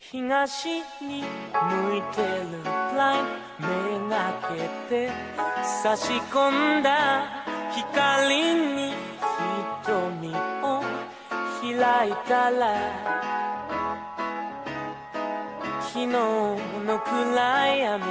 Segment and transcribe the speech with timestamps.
[0.00, 2.64] 東に向いてる
[2.96, 4.32] ラインめが
[4.88, 5.10] けて
[5.82, 8.34] 差し込んだ光
[8.74, 8.94] に
[9.84, 10.82] 瞳を
[11.60, 13.60] 開いたら
[15.82, 16.58] 昨日の
[16.98, 18.06] 暗闇を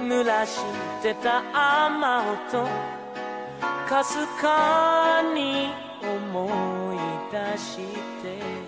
[0.00, 0.60] 濡らし
[1.02, 1.42] てた
[1.84, 2.66] 雨音
[3.86, 5.68] かすかに
[6.02, 6.98] 思い
[7.30, 7.76] 出し
[8.22, 8.61] て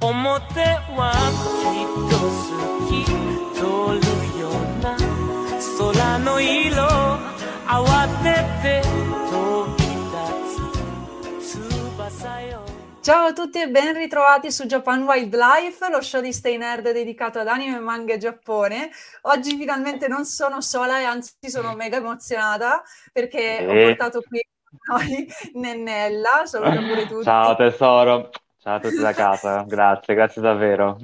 [0.00, 0.60] 表
[0.96, 1.12] は
[1.60, 2.48] きっと好
[2.88, 3.04] き
[3.54, 3.60] 通
[4.00, 4.96] るような
[5.78, 6.82] 空の色
[7.66, 8.26] 慌て
[8.62, 8.82] て
[9.30, 9.82] 飛び
[11.40, 12.60] 立つ翼よ
[13.02, 17.38] Ciao a tutti e ben ritrovati su Japan Wildlife, lo show di Stay Nerd dedicato
[17.38, 18.90] ad anime, manga e Giappone.
[19.22, 23.84] Oggi finalmente non sono sola e anzi sono mega emozionata perché ho Eh.
[23.96, 27.24] portato qui con noi Nennella, saluto pure tutti.
[27.24, 28.30] Ciao tesoro,
[28.65, 30.97] ciao a tutti da casa, grazie, grazie davvero.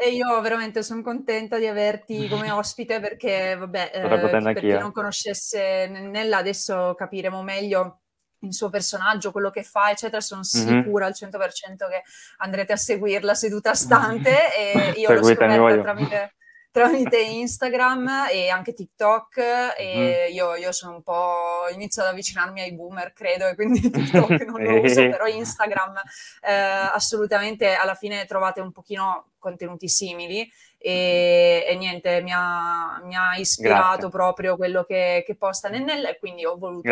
[0.00, 4.92] E io veramente sono contenta di averti come ospite perché, vabbè, eh, per chi non
[4.92, 8.02] conoscesse Nennella, adesso capiremo meglio
[8.42, 10.20] il suo personaggio, quello che fa, eccetera.
[10.20, 10.82] Sono Mhm.
[10.84, 12.02] sicura al 100% che
[12.38, 14.54] andrete a seguirla seduta stante
[14.94, 15.82] e io l'ho scoperta voglio.
[15.82, 16.36] tramite,
[16.70, 19.36] tramite Instagram e anche TikTok
[19.76, 20.34] e Mhm.
[20.34, 24.62] io, io sono un po' inizio ad avvicinarmi ai boomer, credo, e quindi TikTok non
[24.62, 25.94] lo uso, però Instagram
[26.42, 33.16] eh, assolutamente alla fine trovate un pochino contenuti simili e, e niente, mi ha, mi
[33.16, 34.08] ha ispirato Grazie.
[34.10, 36.88] proprio quello che, che posta Nennella e quindi ho voluto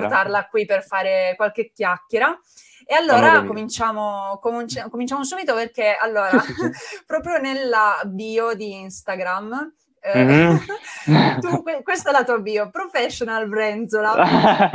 [0.00, 2.38] portarla qui per fare qualche chiacchiera.
[2.88, 6.30] E allora cominciamo, cominci- cominciamo subito perché allora,
[7.04, 10.60] proprio nella bio di Instagram, eh, Mhm.
[11.40, 14.14] tu, que- questa è la tua bio, Professional Brenzola,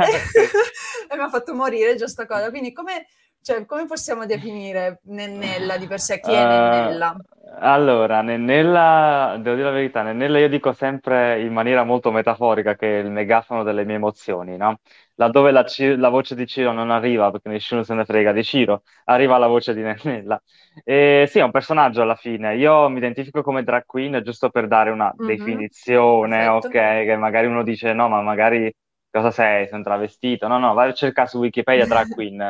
[1.08, 2.50] e mi ha fatto morire già sta cosa.
[2.50, 3.06] Quindi come,
[3.42, 6.20] cioè, come possiamo definire Nennella di per sé?
[6.20, 7.16] Chi è Eh, Nennella?
[7.60, 13.00] allora, Nennella, devo dire la verità, Nennella io dico sempre in maniera molto metaforica che
[13.00, 14.80] è il megafono delle mie emozioni, no?
[15.16, 15.64] Laddove la,
[15.96, 19.48] la voce di Ciro non arriva, perché nessuno se ne frega di Ciro, arriva la
[19.48, 20.40] voce di Nennella.
[20.84, 22.54] E sì, è un personaggio alla fine.
[22.56, 25.64] Io mi identifico come drag queen giusto per dare una Mhm.
[25.96, 26.46] definizione, Perfetto.
[26.46, 26.70] ok?
[26.70, 28.72] Che magari uno dice no, ma magari
[29.12, 29.66] cosa sei?
[29.68, 30.48] Sei un travestito?
[30.48, 32.40] No, no, vai a cercare su Wikipedia drag queen,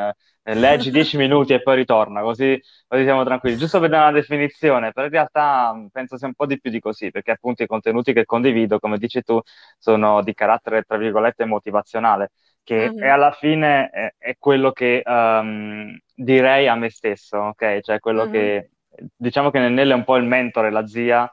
[0.44, 3.58] eh, leggi 10 minuti e poi ritorna, così, così siamo tranquilli.
[3.58, 6.70] Giusto per dare una definizione, però in realtà mh, penso sia un po' di più
[6.70, 9.40] di così, perché appunto i contenuti che condivido, come dici tu,
[9.78, 12.30] sono di carattere, tra virgolette, motivazionale,
[12.62, 12.96] che Mhm.
[12.96, 17.80] è alla fine è, è quello che ehm, direi a me stesso, ok?
[17.80, 18.26] Cioè quello Mhm.
[18.26, 18.70] che,
[19.16, 21.30] diciamo che Nennella è un po' il mentore, la zia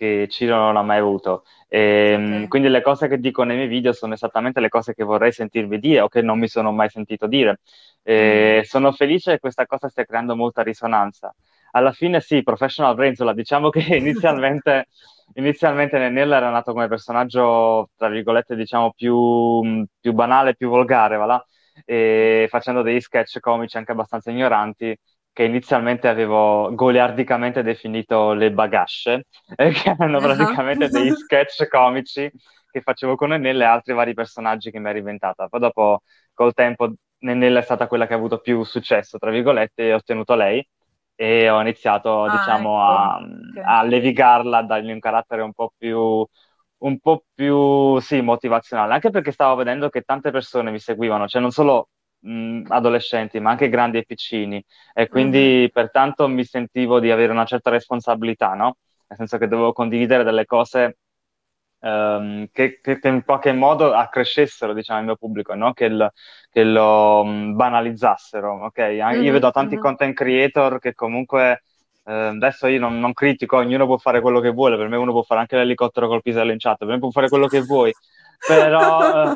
[0.00, 1.44] che Ciro non ha mai avuto.
[1.68, 2.48] E, mh, Ok.
[2.48, 5.78] quindi le cose che dico nei miei video sono esattamente le cose che vorrei sentirvi
[5.78, 7.60] dire o che non mi sono mai sentito dire.
[8.02, 11.34] E sono felice che questa cosa stia creando molta risonanza.
[11.72, 14.86] Alla fine sì, Professional Brenzola, diciamo che inizialmente,
[15.34, 21.26] inizialmente Nennella era nato come personaggio, tra virgolette, diciamo più, più banale, più volgare, va
[21.26, 21.44] là?
[21.84, 24.96] E facendo degli sketch comici anche abbastanza ignoranti,
[25.32, 29.26] che inizialmente avevo goliardicamente definito le bagasce,
[29.56, 30.20] eh, che erano Ah.
[30.20, 32.30] praticamente degli sketch comici
[32.70, 35.48] che facevo con Nennella e altri vari personaggi che mi ero inventata.
[35.48, 36.02] Poi dopo,
[36.34, 39.96] col tempo, Nennella è stata quella che ha avuto più successo, tra virgolette, e ho
[39.96, 40.66] ottenuto lei
[41.14, 42.92] e ho iniziato, Ah, diciamo, ecco.
[42.92, 43.18] a,
[43.56, 43.56] Ok.
[43.62, 46.26] a levigarla, a dargli un carattere un po' più,
[46.78, 51.40] un po' più, sì, motivazionale, anche perché stavo vedendo che tante persone mi seguivano, cioè
[51.42, 51.90] non solo
[52.20, 57.44] mh, adolescenti, ma anche grandi e piccini, e quindi pertanto mi sentivo di avere una
[57.44, 58.76] certa responsabilità, no?
[59.08, 60.98] Nel senso che dovevo condividere delle cose
[61.80, 65.72] ehm, che, che- che in qualche modo accrescessero, diciamo, il mio pubblico, no?
[65.72, 66.10] Che, il-
[66.50, 68.78] che lo mh, banalizzassero, ok?
[68.78, 69.78] An- Io Mhm, vedo tanti mhm.
[69.78, 71.62] content creator che comunque,
[72.04, 75.12] eh, adesso io non, non critico, ognuno può fare quello che vuole, per me uno
[75.12, 77.94] può fare anche l'elicottero col pisello in chat, per me può fare quello che vuoi,
[78.44, 79.34] però, eh,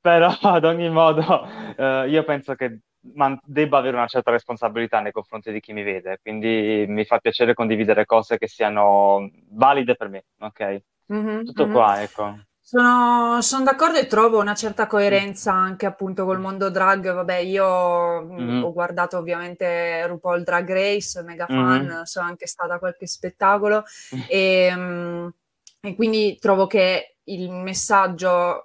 [0.00, 2.80] però ad ogni modo eh, io penso che
[3.14, 7.18] man- debba avere una certa responsabilità nei confronti di chi mi vede, quindi mi fa
[7.18, 10.82] piacere condividere cose che siano valide per me, ok?
[11.06, 11.72] Mhm, Tutto mhm.
[11.72, 12.38] qua, ecco.
[12.70, 17.12] Sono, sono, d'accordo e trovo una certa coerenza anche appunto col mondo drag.
[17.12, 18.62] Vabbè, io mm-hmm.
[18.62, 22.02] ho guardato ovviamente RuPaul Drag Race, mega fan, mm-hmm.
[22.02, 23.82] sono anche stata a qualche spettacolo
[24.30, 25.32] e, um,
[25.80, 28.64] e, quindi trovo che il messaggio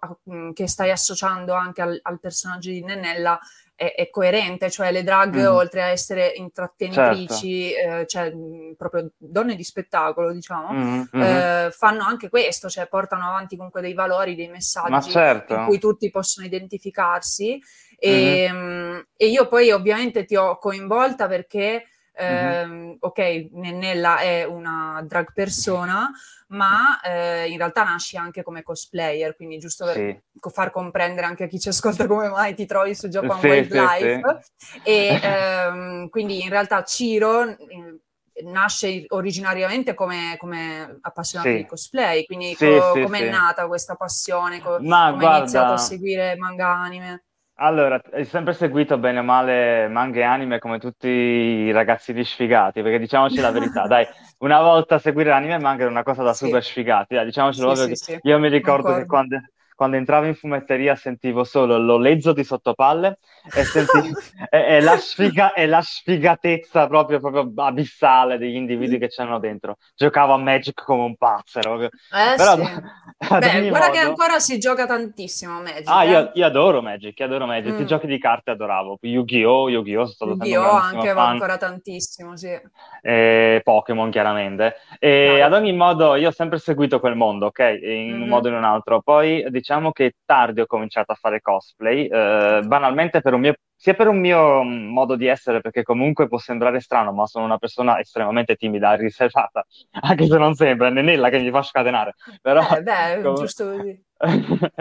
[0.54, 3.40] che stai associando anche al, al personaggio di Nennella
[3.76, 5.46] è, è coerente, cioè le drag mm.
[5.46, 7.98] oltre a essere intrattenitrici, certo.
[7.98, 8.34] eh, cioè
[8.78, 11.22] proprio donne di spettacolo, diciamo, mm, mm.
[11.22, 15.56] Eh, fanno anche questo, cioè portano avanti comunque dei valori, dei messaggi certo.
[15.56, 17.62] in cui tutti possono identificarsi.
[17.98, 19.00] E, mm-hmm.
[19.16, 21.86] e io poi ovviamente ti ho coinvolta perché
[22.22, 22.92] Mm-hmm.
[22.92, 26.10] Eh, ok, Nennella è una drag persona,
[26.48, 30.50] ma eh, in realtà nasci anche come cosplayer, quindi giusto per sì.
[30.52, 34.42] far comprendere anche a chi ci ascolta come mai ti trovi su Japan sì, Wildlife.
[34.56, 38.00] Sì, e ehm, quindi in realtà Ciro eh,
[38.44, 41.58] nasce originariamente come, come appassionato sì.
[41.58, 45.74] di cosplay, quindi sì, co- sì, come è nata questa passione, co- come hai iniziato
[45.74, 47.24] a seguire manga anime?
[47.58, 52.82] Allora, hai sempre seguito bene o male manga e anime come tutti i ragazzini sfigati,
[52.82, 54.06] perché diciamoci la verità, dai,
[54.40, 56.46] una volta seguire anime e manga era una cosa da sì.
[56.46, 59.40] super sfigati, dai, diciamoci sì, sì, io mi ricordo che quando,
[59.76, 63.20] quando entravo in fumetteria sentivo solo l'olezzo di sottopalle
[63.54, 64.18] e, sentivo,
[64.50, 69.76] e, e, la, sfiga, e la sfigatezza proprio, proprio, abissale degli individui che c'erano dentro.
[69.94, 71.60] Giocavo a Magic come un pazzo.
[71.60, 71.90] Eh,
[72.38, 72.64] Però, sì.
[72.64, 73.92] Beh, guarda modo...
[73.92, 75.88] che ancora si gioca tantissimo a Magic.
[75.88, 76.10] Ah, eh?
[76.10, 77.74] io, io, adoro Magic, io adoro Magic.
[77.74, 77.82] Mm.
[77.82, 78.98] I giochi di carte adoravo.
[79.02, 80.06] Yu-Gi-Oh!, Yu-Gi-Oh!
[80.06, 80.72] Sono stato Yu-Gi-Oh!
[80.72, 82.58] anche va ancora tantissimo, sì.
[83.02, 84.76] E Pokémon, chiaramente.
[85.00, 85.48] E ah.
[85.48, 87.60] ad ogni modo, io ho sempre seguito quel mondo, ok?
[87.60, 88.22] In mm-hmm.
[88.22, 89.02] un modo o in un altro.
[89.02, 93.96] Poi, diciamo che tardi ho cominciato a fare cosplay, eh, banalmente per un mio, sia
[93.96, 97.58] per un mio mm, modo di essere, perché comunque può sembrare strano, ma sono una
[97.58, 99.66] persona estremamente timida e riservata,
[100.02, 102.14] anche se non sembra, è Nenella che mi fa scatenare.
[102.42, 104.04] Però, eh, beh, com- giusto così.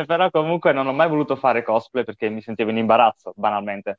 [0.06, 3.98] Però comunque non ho mai voluto fare cosplay perché mi sentivo in imbarazzo, banalmente.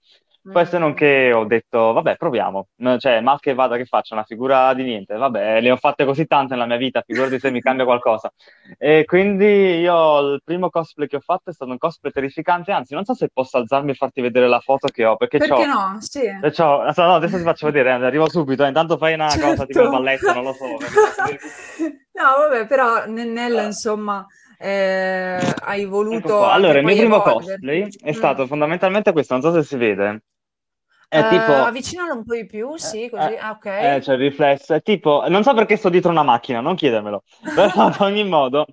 [0.52, 2.68] Poi se non che ho detto, vabbè, proviamo.
[3.00, 5.16] Cioè, mal che vada che faccio una figura di niente.
[5.16, 8.32] Vabbè, le ho fatte così tante nella mia vita, figurati se mi cambia qualcosa.
[8.78, 12.94] E quindi io il primo cosplay che ho fatto è stato un cosplay terrificante, anzi,
[12.94, 15.98] non so se posso alzarmi e farti vedere la foto che ho, perché, perché no?
[16.00, 16.22] Sì.
[16.52, 16.84] C'ho...
[16.96, 18.68] No, adesso ti faccio vedere, arrivo subito, eh.
[18.68, 19.48] intanto fai una certo.
[19.48, 20.66] cosa tipo il balletto, non lo so.
[22.14, 24.26] no, vabbè, però Nennella, insomma
[24.58, 26.46] eh, hai voluto...
[26.46, 28.14] Allora, il mio primo cosplay è mm.
[28.14, 30.24] stato fondamentalmente questo, non so se si vede.
[31.08, 31.54] È uh, tipo...
[31.54, 33.66] Avvicinalo un po' di più, sì, così, eh, ah, ok.
[33.66, 35.24] Eh, c'è il riflesso, è tipo...
[35.28, 37.24] Non so perché sto dietro una macchina, non chiedermelo.
[37.56, 38.66] Però ad ogni modo,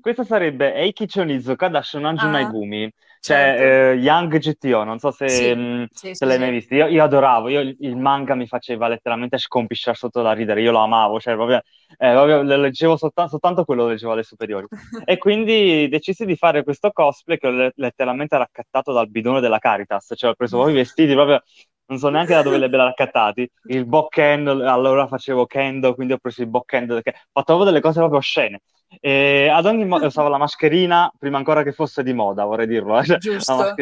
[0.00, 2.92] questo sarebbe Eiki Chonizuka da Shonanju ah, Naigumi.
[3.22, 3.62] Cioè, certo.
[3.62, 6.74] eh, Young GTO, non so se, sì, mh, sì, se l'hai mai visto.
[6.74, 10.78] Io, io, adoravo, io, il manga mi faceva letteralmente scompisciare sotto da ridere, io lo
[10.78, 11.58] amavo, cioè proprio,
[11.98, 14.66] eh, proprio leggevo soltanto, soltanto quello lo leggevo alle superiori.
[15.04, 20.14] e quindi decisi di fare questo cosplay che ho letteralmente raccattato dal bidone della Caritas,
[20.16, 21.42] cioè ho preso proprio i vestiti proprio
[21.90, 23.50] non so neanche da dove li abbia raccattati.
[23.64, 27.98] Il bockend, allora facevo kendo, quindi ho preso il perché ho fatto proprio delle cose
[27.98, 28.60] proprio oscene.
[28.98, 32.98] E ad ogni modo usavo la mascherina prima ancora che fosse di moda, vorrei dirlo.
[32.98, 33.18] Eh.
[33.18, 33.74] Giusto.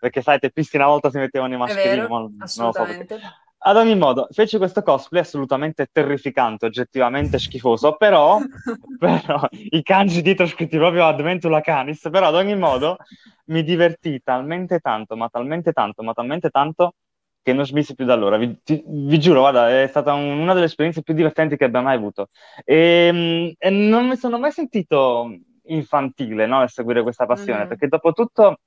[0.00, 3.14] Perché sai, teppisti una volta si mettevano i mascherine, vero, assolutamente.
[3.14, 8.38] Non so ad ogni modo, fece questo cosplay assolutamente terrificante, oggettivamente schifoso, però,
[8.98, 12.96] però i kanji dietro scritti proprio Adventula Canis, però ad ogni modo
[13.46, 16.94] mi divertì talmente tanto, ma talmente tanto, ma talmente tanto
[17.42, 18.36] che non smisi più da allora.
[18.36, 21.80] Vi, ti, vi giuro, guarda, è stata un, una delle esperienze più divertenti che abbia
[21.80, 22.28] mai avuto.
[22.64, 25.30] E, ehm, e non mi sono mai sentito
[25.64, 27.68] infantile no, nel seguire questa passione, mm.
[27.68, 28.58] perché dopo tutto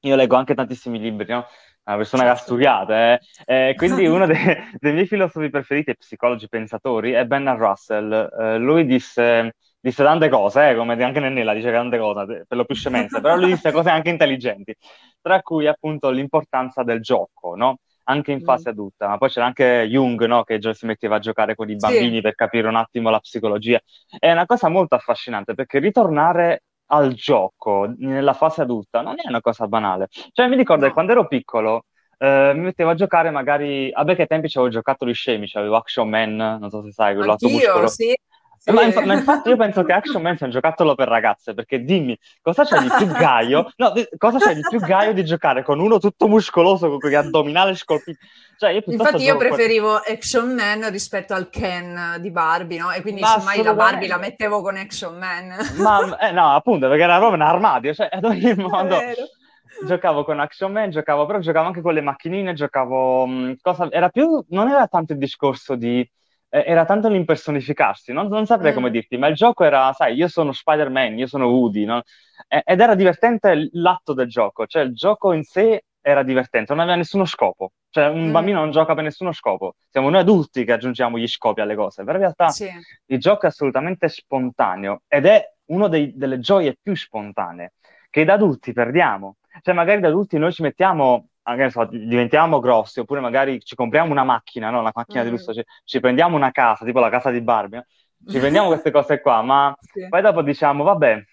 [0.00, 1.46] io leggo anche tantissimi libri, no?
[1.84, 2.36] una persona certo.
[2.36, 3.20] che ha studiato, eh?
[3.44, 4.38] Eh, quindi uno dei,
[4.78, 8.12] dei, miei filosofi preferiti, psicologi pensatori, è Bernard Russell.
[8.38, 12.64] Eh, lui disse, disse, tante cose, eh, come anche Nennella dice tante cose, per lo
[12.64, 14.74] più scemenze, però lui disse cose anche intelligenti,
[15.20, 17.78] tra cui appunto l'importanza del gioco, no?
[18.10, 18.72] Anche in fase mm.
[18.72, 20.42] adulta, ma poi c'era anche Jung no?
[20.44, 22.20] che si metteva a giocare con i bambini sì.
[22.20, 23.80] per capire un attimo la psicologia.
[24.18, 29.40] È una cosa molto affascinante perché ritornare al gioco nella fase adulta non è una
[29.40, 30.08] cosa banale.
[30.32, 30.88] Cioè mi ricordo no.
[30.88, 31.84] che quando ero piccolo
[32.18, 36.36] eh, mi mettevo a giocare magari, a che tempi avevo giocattoli scemi, avevo Action Man,
[36.36, 38.14] non so se sai, quello Anch'io, sì.
[38.62, 38.72] Sì.
[38.72, 41.82] Ma, inf- ma, infatti io penso che Action Man sia un giocattolo per ragazze, perché
[41.82, 43.72] dimmi, cosa c'è di più gaio?
[43.76, 47.74] No, cosa c'è di più gaio di giocare con uno tutto muscoloso, con quegli addominali
[47.74, 48.18] scolpiti?
[48.58, 50.12] Cioè, io infatti io preferivo per...
[50.12, 52.90] Action Man rispetto al Ken di Barbie, no?
[52.90, 55.54] E quindi mai la Barbie la mettevo con Action Man.
[55.78, 58.98] Ma, eh, no, appunto, perché era proprio un armadio, cioè, ad ogni modo...
[59.86, 63.24] giocavo con Action Man, giocavo, però giocavo anche con le macchinine, giocavo...
[63.24, 66.06] Mh, cosa, era più, non era tanto il discorso di
[66.50, 68.74] era tanto l'impersonificarsi, non, non saprei mm.
[68.74, 72.02] come dirti, ma il gioco era, sai, io sono Spider-Man, io sono Woody, no?
[72.48, 76.96] ed era divertente l'atto del gioco, cioè il gioco in sé era divertente, non aveva
[76.96, 78.32] nessuno scopo, cioè un mm.
[78.32, 82.02] bambino non gioca per nessuno scopo, siamo noi adulti che aggiungiamo gli scopi alle cose,
[82.02, 82.68] però in realtà sì.
[83.06, 87.74] il gioco è assolutamente spontaneo ed è una delle gioie più spontanee
[88.10, 93.00] che da adulti perdiamo, cioè magari da adulti noi ci mettiamo anche so, diventiamo grossi,
[93.00, 94.80] oppure magari ci compriamo una macchina, no?
[94.80, 95.24] una macchina mm.
[95.24, 97.86] di lusso, ci, ci, prendiamo una casa, tipo la casa di Barbie,
[98.26, 100.06] ci prendiamo queste cose qua, ma sì.
[100.08, 101.24] poi dopo diciamo, vabbè,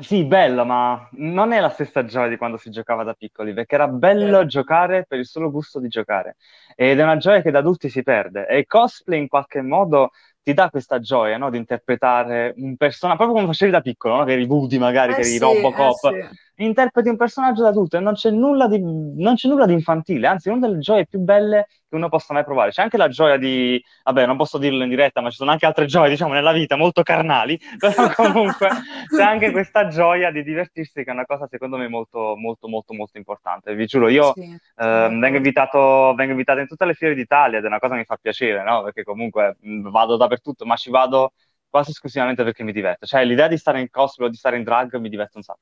[0.00, 3.74] sì, bello, ma non è la stessa gioia di quando si giocava da piccoli, perché
[3.74, 4.46] era bello eh.
[4.46, 6.36] giocare per il solo gusto di giocare.
[6.74, 8.46] Ed è una gioia che da adulti si perde.
[8.46, 10.10] E il cosplay in qualche modo
[10.42, 11.50] ti dà questa gioia, no?
[11.50, 14.24] Di interpretare un personaggio, proprio come facevi da piccolo, no?
[14.24, 16.04] Che eri Woody magari, eh che eri sì, Robocop.
[16.14, 19.66] Eh sì interpreti un personaggio da adulto e non c'è, nulla di, non c'è nulla
[19.66, 22.70] di infantile, anzi una delle gioie più belle che uno possa mai provare.
[22.70, 25.66] C'è anche la gioia di, vabbè, non posso dirlo in diretta, ma ci sono anche
[25.66, 28.68] altre gioie, diciamo, nella vita molto carnali, però comunque
[29.08, 32.94] c'è anche questa gioia di divertirsi, che è una cosa secondo me molto, molto, molto,
[32.94, 33.74] molto importante.
[33.74, 37.64] Vi giuro, io sì, eh, vengo, invitato, vengo invitato in tutte le fiere d'Italia ed
[37.64, 38.82] è una cosa che mi fa piacere, no?
[38.84, 39.56] Perché comunque
[39.90, 41.32] vado dappertutto, ma ci vado
[41.68, 43.06] quasi esclusivamente perché mi diverte.
[43.06, 45.60] Cioè l'idea di stare in cosplay o di stare in drag mi diverte un sacco.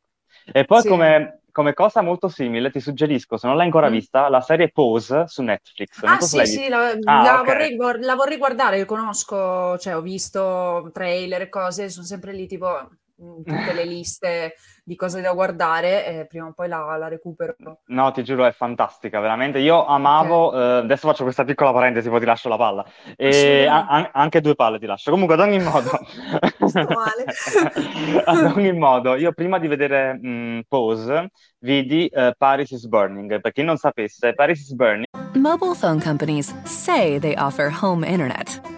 [0.53, 0.89] E poi sì.
[0.89, 3.93] come, come, cosa molto simile ti suggerisco, se non l'hai ancora mm.
[3.93, 6.03] vista, la serie Pose su Netflix.
[6.03, 7.77] Non ah so sì, sì, la, ah, la, okay.
[7.77, 12.67] vorrei, la, vorrei, guardare, conosco, cioè ho visto trailer e cose, sono sempre lì tipo
[13.19, 17.57] tutte le liste di cose da guardare e prima o poi la, la recupero.
[17.87, 19.59] No, ti giuro, è fantastica, veramente.
[19.59, 20.61] Io amavo, okay.
[20.61, 22.85] eh, adesso faccio questa piccola parentesi, poi ti lascio la palla.
[23.17, 25.11] E a- anche due palle ti lascio.
[25.11, 25.91] Comunque, ad ogni modo...
[26.69, 27.25] Sto male.
[28.25, 33.41] ad ogni modo, io prima di vedere mh, Pose, vidi uh, Paris is Burning.
[33.41, 35.07] Per chi non sapesse, Paris is Burning...
[35.35, 38.78] Mobile phone companies say they offer home internet.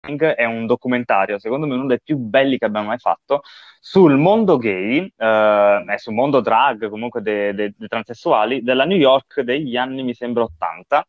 [0.00, 3.42] È un documentario, secondo me uno dei più belli che abbiamo mai fatto,
[3.80, 8.96] sul mondo gay eh, e sul mondo drag, comunque dei de, de transessuali, della New
[8.96, 11.06] York degli anni, mi sembra, 80,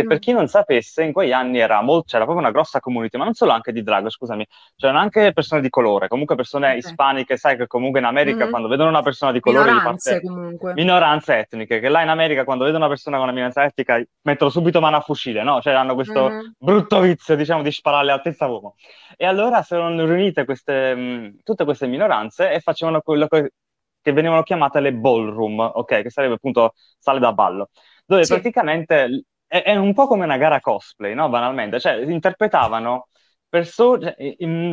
[0.00, 0.20] che per mm.
[0.20, 3.34] chi non sapesse, in quegli anni era molto, c'era proprio una grossa community, ma non
[3.34, 6.78] solo anche di drag, scusami, c'erano anche persone di colore, comunque persone okay.
[6.78, 8.50] ispaniche, sai che comunque in America mm-hmm.
[8.50, 9.70] quando vedono una persona di colore...
[9.70, 10.72] Minoranze comunque.
[10.74, 14.50] Minoranze etniche, che là in America quando vedono una persona con una minoranza etnica mettono
[14.50, 15.60] subito mano a fucile, no?
[15.60, 16.46] Cioè hanno questo mm-hmm.
[16.58, 18.76] brutto vizio, diciamo, di sparare all'altezza uomo.
[19.16, 23.52] E allora si erano riunite queste, mh, tutte queste minoranze e facevano quello che,
[24.00, 26.02] che venivano chiamate le ballroom, ok?
[26.02, 27.70] Che sarebbe appunto sale da ballo
[28.08, 28.32] dove sì.
[28.32, 31.28] praticamente è, è, un po' come una gara cosplay, no?
[31.28, 33.08] Banalmente, cioè interpretavano
[33.48, 34.14] perso- cioè,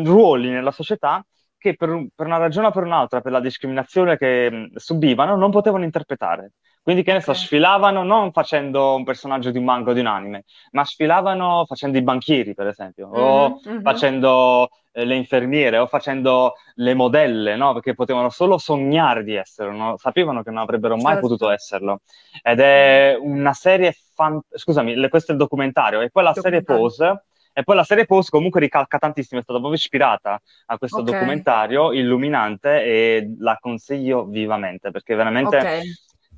[0.04, 1.26] ruoli nella società
[1.58, 5.50] che per, per, una ragione o per un'altra, per la discriminazione che mh, subivano, non
[5.50, 6.52] potevano interpretare.
[6.84, 10.06] Quindi, che ne so, sfilavano non facendo un personaggio di un manga o di un
[10.06, 13.82] anime, ma sfilavano facendo i banchieri, per esempio, mm-hmm, o mm-hmm.
[13.82, 14.70] facendo
[15.04, 17.74] le infermiere, o facendo le modelle, no?
[17.74, 19.98] Perché potevano solo sognare di esserlo, no?
[19.98, 21.28] sapevano che non avrebbero mai certo.
[21.28, 22.02] potuto esserlo.
[22.42, 24.40] Ed è una serie, fan...
[24.50, 27.26] scusami, questo è il documentario, e poi la serie Pose.
[27.58, 31.14] E poi la serie Pose comunque ricalca tantissimo, è stata proprio ispirata a questo okay.
[31.14, 35.82] documentario illuminante e la consiglio vivamente perché veramente okay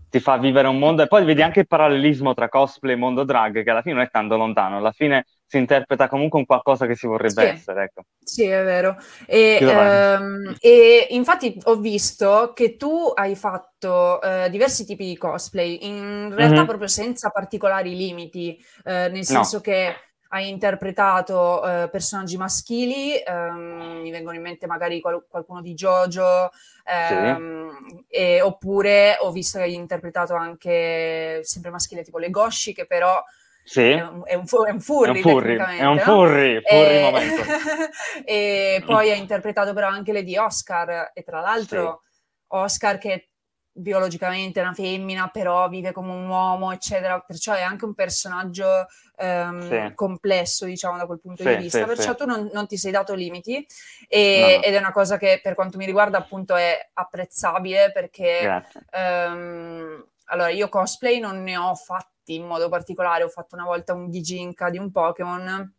[0.09, 3.23] ti fa vivere un mondo e poi vedi anche il parallelismo tra cosplay e mondo
[3.23, 6.85] drag che alla fine non è tanto lontano, alla fine si interpreta comunque un qualcosa
[6.85, 7.47] che si vorrebbe sì.
[7.47, 7.83] essere.
[7.83, 8.01] Ecco.
[8.21, 8.97] Sì, è vero.
[9.25, 15.79] E, ehm, e, infatti ho visto che tu hai fatto eh, diversi tipi di cosplay,
[15.81, 16.65] in realtà mm-hmm.
[16.65, 19.61] proprio senza particolari limiti, eh, nel senso no.
[19.61, 19.95] che
[20.29, 26.49] hai interpretato eh, personaggi maschili, ehm, mi vengono in mente magari qual- qualcuno di Jojo,
[26.83, 28.05] ehm, sì.
[28.09, 33.23] e, oppure ho visto che hai interpretato anche sempre maschile tipo le Goshi, che però
[33.67, 33.89] sì.
[33.89, 37.41] è, un, è, un, è un furry, è un furry, è un furry, furry
[38.23, 38.75] e...
[38.77, 42.09] e poi hai interpretato però anche le di Oscar, e tra l'altro sì.
[42.47, 43.29] Oscar che
[43.77, 47.19] biologicamente è una femmina, però vive come un uomo, eccetera.
[47.19, 49.93] Perciò è anche un personaggio ehm, sì.
[49.93, 51.85] complesso, diciamo, da quel punto sì, di vista.
[51.85, 53.65] Perciò tu non, non, ti sei dato limiti
[54.07, 54.63] e, no.
[54.63, 60.49] ed è una cosa che per quanto mi riguarda appunto è apprezzabile perché ehm, allora
[60.49, 61.73] io cosplay non ne ho
[62.27, 65.73] fatti in modo particolare, ho fatto una volta un Gijinka di un Pokémon.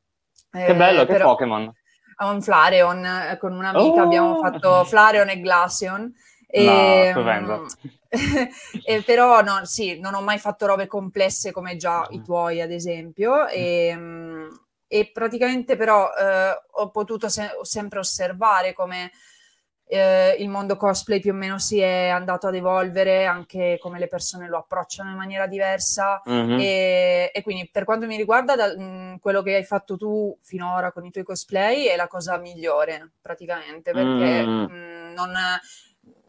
[0.51, 1.29] Che bello, eh, che però...
[1.31, 1.73] Pokémon!
[2.21, 4.05] a un Flareon, eh, con un'amica oh!
[4.05, 6.13] abbiamo fatto Flareon e Glaceon.
[6.51, 7.67] E, no,
[8.85, 12.73] e però no, sì, non ho mai fatto robe complesse come già i tuoi, ad
[12.73, 13.47] esempio.
[13.47, 13.97] E,
[14.89, 19.13] e praticamente però eh, ho potuto se- sempre osservare come
[19.89, 24.07] eh, il mondo cosplay più o meno si è andato ad evolvere, anche come le
[24.07, 26.23] persone lo approcciano in maniera diversa.
[26.29, 26.59] Mm-hmm.
[26.61, 30.93] E, e, quindi, per quanto mi riguarda, da, mh, quello che hai fatto tu finora
[30.93, 34.63] con i tuoi cosplay è la cosa migliore, praticamente, perché mm.
[34.63, 35.33] mh, non.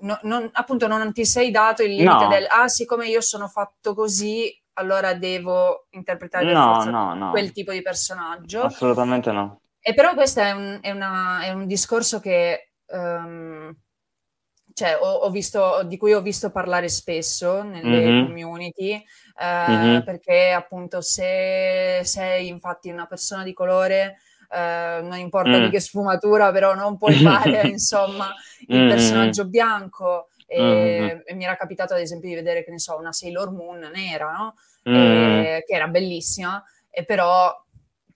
[0.01, 2.28] No, non, appunto non ti sei dato il limite no.
[2.30, 7.32] del ah siccome io sono fatto così allora devo interpretare no, no.
[7.32, 8.62] quel tipo di personaggio.
[8.62, 9.60] Assolutamente no.
[9.82, 13.75] E però questo è un, è una, è un discorso che, um,
[14.74, 18.25] cioè, ho, ho visto, di cui ho visto parlare spesso nelle mm-hmm.
[18.25, 19.03] community,
[19.36, 20.01] uh, mm-hmm.
[20.03, 24.17] perché appunto se sei infatti una persona di colore...
[24.51, 25.65] Uh, non importa mm.
[25.65, 28.34] di che sfumatura, però non puoi fare insomma
[28.65, 28.89] il mm-hmm.
[28.89, 30.29] personaggio bianco.
[30.48, 31.19] E, mm-hmm.
[31.24, 34.31] e, mi era capitato ad esempio di vedere, che ne so, una Sailor Moon nera,
[34.31, 34.55] no?
[34.89, 34.96] mm.
[34.96, 37.53] eh, che era bellissima, e però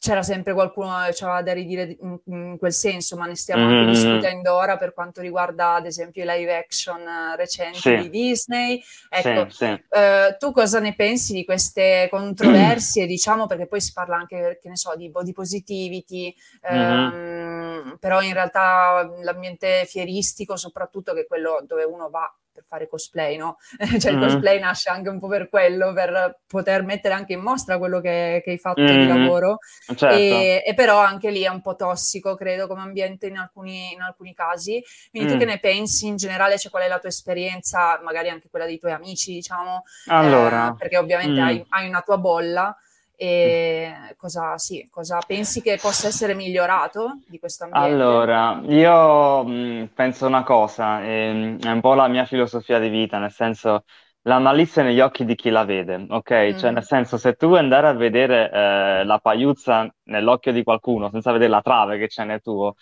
[0.03, 3.77] c'era sempre qualcuno che aveva da ridire in, quel senso, ma ne stiamo mm-hmm.
[3.77, 7.95] anche discutendo ora per quanto riguarda ad esempio i live action eh, recenti sì.
[7.95, 8.83] di Disney.
[9.07, 9.83] Ecco, sì, sì.
[9.89, 14.67] Eh, tu cosa ne pensi di queste controversie, diciamo, perché poi si parla anche, che
[14.67, 16.35] ne so, di body positivity,
[16.69, 17.13] mm-hmm.
[17.13, 22.87] ehm, però in realtà l'ambiente fieristico, soprattutto che è quello dove uno va per fare
[22.87, 23.57] cosplay, no?
[23.99, 27.41] cioè mm il cosplay nasce anche un po' per quello, per poter mettere anche in
[27.41, 29.57] mostra quello che, che hai fatto mm di lavoro.
[29.87, 30.07] Certo.
[30.07, 34.01] E, e, però anche lì è un po' tossico, credo, come ambiente in alcuni, in
[34.01, 34.81] alcuni casi.
[35.09, 35.31] Quindi mm.
[35.31, 36.57] tu che ne pensi in generale?
[36.57, 39.83] Cioè, qual è la tua esperienza, magari anche quella dei tuoi amici, diciamo?
[40.07, 40.69] Allora.
[40.69, 41.43] Eh, perché ovviamente mm.
[41.43, 42.77] hai, hai una tua bolla.
[43.23, 47.89] E cosa, sì, cosa, pensi che possa essere migliorato di questo ambiente?
[47.89, 53.19] Allora, io mh, penso una cosa, ehm, è un po' la mia filosofia di vita,
[53.19, 53.85] nel senso
[54.23, 56.31] la malizia negli occhi di chi la vede, ok?
[56.31, 56.57] Mm.
[56.57, 61.09] Cioè, nel senso, se tu vuoi andare a vedere eh, la pagliuzza nell'occhio di qualcuno
[61.09, 62.75] senza vedere la trave che c'è nel tuo,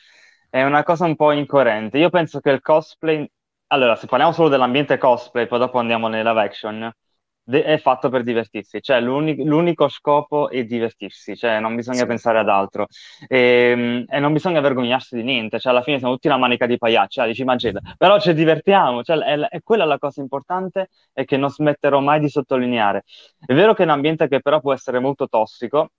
[0.50, 2.00] è una cosa un po' incoerente.
[2.00, 3.30] Io penso che il cosplay...
[3.68, 6.92] Allora, se parliamo solo dell'ambiente cosplay, poi dopo andiamo live action,
[7.52, 12.06] è fatto per divertirsi, cioè l'uni- l'unico scopo è divertirsi, cioè non bisogna sì.
[12.06, 12.88] pensare ad altro
[13.28, 16.66] e, ehm, e, non bisogna vergognarsi di niente, cioè alla fine siamo tutti una manica
[16.66, 20.90] di pagliacci, ah, dici Mageda, però ci divertiamo, cioè, è, è, quella la cosa importante
[21.14, 23.04] e che non smetterò mai di sottolineare.
[23.46, 25.92] È vero che è un ambiente che però può essere molto tossico,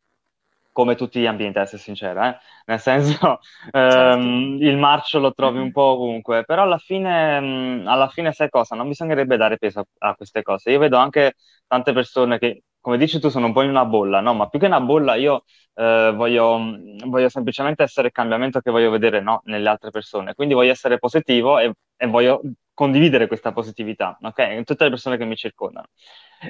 [0.72, 2.38] come tutti gli ambienti, a essere sincera, eh?
[2.66, 3.78] nel senso certo.
[3.78, 8.48] ehm, il marcio lo trovi un po' ovunque, però alla fine, mh, alla fine sai
[8.48, 10.70] cosa, non bisognerebbe dare peso a, a, queste cose.
[10.70, 11.34] Io vedo anche
[11.66, 14.34] tante persone che, come dici tu, sono un po' in una bolla, no?
[14.34, 16.58] Ma più che una bolla io eh, voglio,
[17.06, 19.42] voglio, semplicemente essere il cambiamento che voglio vedere no?
[19.44, 22.40] nelle altre persone, quindi voglio essere positivo e, e voglio
[22.74, 24.38] condividere questa positività, ok?
[24.56, 25.86] In tutte le persone che mi circondano.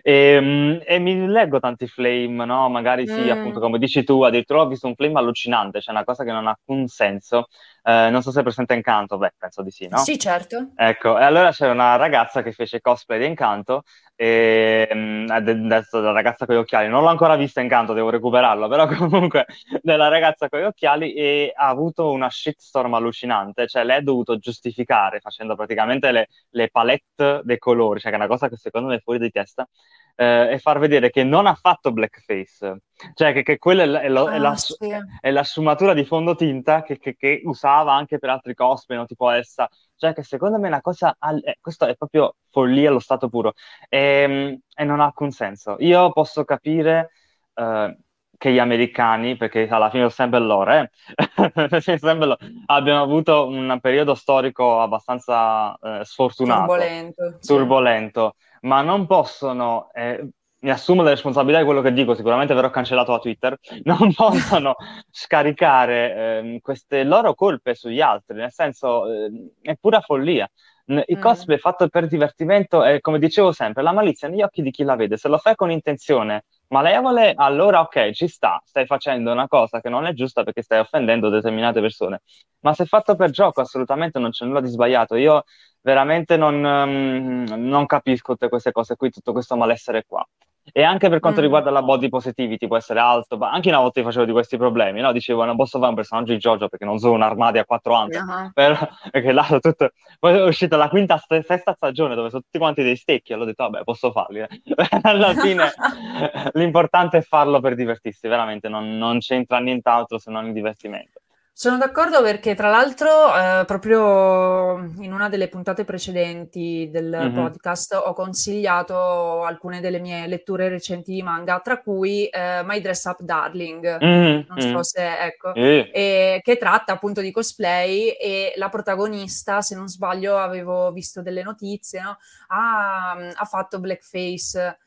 [0.00, 2.68] E, ehm, e, mi leggo tanti flame, no?
[2.68, 3.30] Magari sì, mm.
[3.30, 6.46] appunto, come dici tu, addirittura ho visto un flame allucinante, cioè una cosa che non
[6.46, 7.46] ha alcun senso.
[7.84, 9.98] Eh, non so se è presente Incanto, beh, penso di sì, no?
[9.98, 10.70] Sì, certo.
[10.76, 13.82] Ecco, e allora c'è una ragazza che fece cosplay di Incanto,
[14.22, 18.68] e mm, adesso la ragazza con gli occhiali, non l'ho ancora vista Incanto, devo recuperarlo,
[18.68, 19.46] però comunque
[19.80, 24.38] della ragazza con gli occhiali e ha avuto una shitstorm allucinante, cioè lei ha dovuto
[24.38, 28.88] giustificare facendo praticamente le, le palette dei colori, cioè che è una cosa che secondo
[28.88, 29.68] me è fuori di testa,
[30.14, 32.82] eh, e far vedere che non ha fatto blackface,
[33.14, 34.76] cioè che, che quella è, la, è, la, ah, è, la, sì.
[35.20, 39.06] è la, sfumatura di fondotinta che, che, che, usava anche per altri cosplay, no?
[39.06, 43.00] tipo essa, cioè che secondo me è una cosa, eh, questo è proprio follia allo
[43.00, 43.54] stato puro
[43.88, 45.76] e, ehm, e non ha alcun senso.
[45.80, 47.10] Io posso capire...
[47.54, 47.96] Eh,
[48.42, 50.90] che gli americani, perché alla fine sono sempre loro, eh?
[51.80, 58.51] sempre loro, abbiamo avuto un periodo storico abbastanza eh, sfortunato, turbolento, turbolento sì.
[58.62, 60.28] Ma non possono, eh,
[60.60, 64.76] mi assumo la responsabilità di quello che dico, sicuramente verrò cancellato da Twitter, non possono
[65.10, 70.48] scaricare ehm, queste loro colpe sugli altri, nel senso ehm, è pura follia.
[70.84, 71.20] Il mm.
[71.20, 74.96] cosplay fatto per divertimento è, come dicevo sempre, la malizia negli occhi di chi la
[74.96, 75.16] vede.
[75.16, 79.88] Se lo fai con intenzione malevole, allora ok, ci sta, stai facendo una cosa che
[79.88, 82.22] non è giusta perché stai offendendo determinate persone.
[82.60, 85.14] Ma se fatto per gioco, assolutamente non c'è nulla di sbagliato.
[85.16, 85.44] Io
[85.82, 90.26] veramente non, um, non capisco tutte queste cose qui, tutto questo malessere qua.
[90.70, 91.42] E anche per quanto mm.
[91.42, 94.56] riguarda la body positivity, può essere alto, ma anche una volta io facevo di questi
[94.56, 95.10] problemi, no?
[95.10, 97.94] Dicevo, non posso fare un personaggio di JoJo perché non sono un armadio a quattro
[97.94, 98.52] anni, uh-huh.
[98.52, 98.76] però,
[99.10, 99.90] perché là tutto...
[100.18, 103.44] Poi è uscita la quinta, sesta stagione dove sono tutti quanti dei stecchi, e ho
[103.44, 104.40] detto, vabbè, posso farli.
[104.40, 104.48] Eh.
[105.02, 105.70] Alla fine
[106.54, 111.20] l'importante è farlo per divertirsi, veramente, non, non c'entra nient'altro se non il divertimento.
[111.56, 117.34] Sono d'accordo perché tra l'altro eh, proprio in una delle puntate precedenti del Mhm.
[117.34, 123.04] podcast ho consigliato alcune delle mie letture recenti di manga, tra cui eh, My Dress
[123.04, 124.80] Up Darling, Mhm, non so mhm.
[124.80, 125.52] se ecco,
[125.92, 131.42] e che tratta appunto di cosplay e la protagonista, se non sbaglio, avevo visto delle
[131.42, 132.16] notizie, no?
[132.48, 134.78] Ha, ha fatto blackface.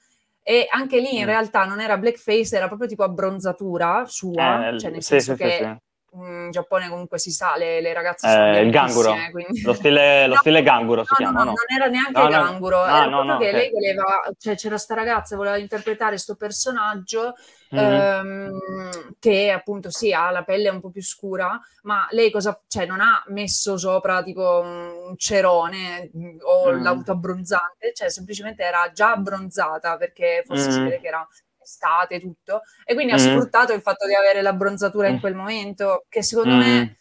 [0.48, 4.92] E anche lì in realtà non era blackface, era proprio tipo abbronzatura sua, Eh, cioè
[4.92, 5.78] nel sì, senso sì, che sì.
[6.24, 9.62] In Giappone comunque si sa, le, le ragazze sono Eh, il ganguro, quindi...
[9.62, 11.54] lo stile, lo No, stile ganguro si no, chiama, no, no?
[11.54, 12.38] non era neanche No, no.
[12.42, 13.54] ganguro, Ah, era no, proprio no, che ok.
[13.54, 14.04] lei voleva,
[14.38, 17.34] cioè c'era sta ragazza, voleva interpretare questo personaggio
[17.72, 18.10] Mhm.
[18.10, 22.86] ehm, che appunto sì, ha la pelle un po' più scura, ma lei cosa, cioè
[22.86, 26.82] non ha messo sopra tipo un cerone mh, o Mm.
[26.82, 30.86] l'auto abbronzante, cioè semplicemente era già abbronzata perché forse si Mm.
[30.86, 31.28] vede che era
[31.66, 33.20] estate tutto, e quindi ha Mm.
[33.20, 35.20] sfruttato il fatto di avere l'abbronzatura in Mm.
[35.20, 36.60] quel momento, che secondo Mm.
[36.60, 36.98] me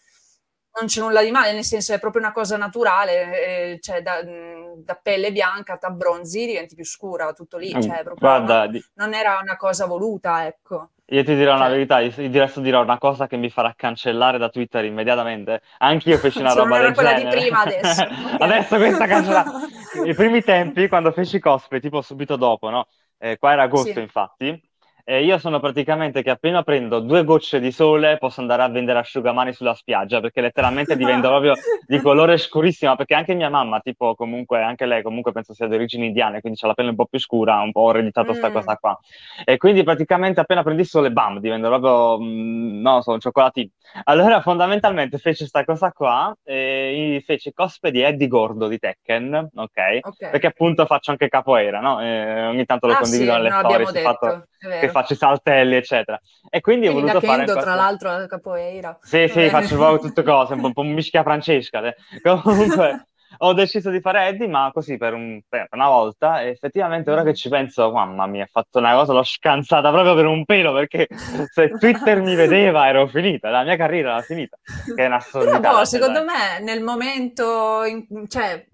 [0.77, 4.21] non c'è nulla di male, nel senso è proprio una cosa naturale, eh, cioè da,
[4.25, 8.19] mh, da pelle bianca t'abbronzi, diventi più scura, tutto lì, cioè proprio Mm.
[8.19, 10.89] Guarda, non, di- non era una cosa voluta, ecco.
[11.09, 13.73] io ti dirò una Cioè- verità, io io adesso dirò una cosa che mi farà
[13.77, 15.61] cancellare da Twitter immediatamente.
[15.79, 17.41] Anch'io feci una Se non roba era del quella di genere.
[17.41, 18.03] prima adesso.
[18.43, 19.51] Adesso questa cancellata.
[20.11, 22.89] I primi tempi, quando feci cosplay, tipo subito dopo, no?
[23.21, 24.01] Eh, qua era agosto, Sì.
[24.01, 24.61] infatti.
[25.07, 29.01] E io sono praticamente che appena prendo due gocce di sole posso andare a vendere
[29.01, 34.15] asciugamani sulla spiaggia perché letteralmente divento proprio di colore scurissima perché anche mia mamma, tipo
[34.15, 37.05] comunque anche lei comunque penso sia di origini indiane, quindi ha la pelle un po'
[37.05, 38.53] più scura, un po' ho ereditato sta Mm.
[38.53, 38.99] cosa qua.
[39.45, 43.21] E quindi praticamente appena prendi il sole, bam, divento proprio, mm, non lo so, un
[43.21, 43.69] cioccolatino.
[44.05, 50.01] Allora fondamentalmente fece sta cosa qua e fece cosplay di Eddie Gordo di Tekken, ok?
[50.31, 52.01] Perché appunto faccio anche capoeira, no?
[52.01, 54.45] E ogni tanto lo Ah, condivido sì, nelle non storie fatto
[54.79, 56.19] che faccio i saltelli, eccetera.
[56.49, 58.99] E quindi ho Quindi da voluto fare Kendo, tra l'altro, la capoeira.
[59.01, 59.51] sì, sì, Eh.
[59.51, 61.83] faccio proprio tutte cose, un po', mischia Francesca.
[61.87, 61.95] eh.
[62.43, 66.43] Comunque, ho deciso di fare Eddie, ma così per, un- per una volta.
[66.43, 70.15] E effettivamente, ora che ci penso, mamma mia, ho fatto una cosa, l'ho scansata proprio
[70.15, 71.09] per un pelo, perché
[71.51, 74.57] se Twitter mi vedeva ero finita, la mia carriera era finita.
[74.95, 78.67] Che è una Però boh, secondo me nel momento, in- cioè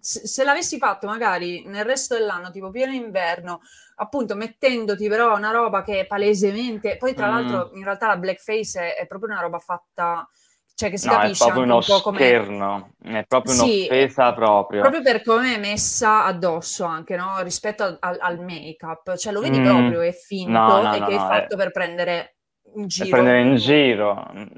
[0.00, 3.60] se, se l'avessi fatto magari nel resto dell'anno, tipo pieno inverno,
[3.96, 7.28] appunto mettendoti però una roba che è palesemente, poi tra Mm.
[7.28, 10.28] l'altro in realtà la blackface è, è proprio una roba fatta,
[10.74, 12.40] cioè che si No, è capisce proprio anche uno un po' come...
[12.40, 14.94] scherno, è proprio Sì, un'offesa proprio.
[14.96, 17.40] Proprio per come è messa addosso anche, no?
[17.42, 19.60] Rispetto al, al- al make-up, cioè lo vedi Mm.
[19.60, 22.36] proprio, è finto No, no, e che è fatto è- per prendere
[22.74, 23.08] in Per giro.
[23.08, 24.14] prendere in giro,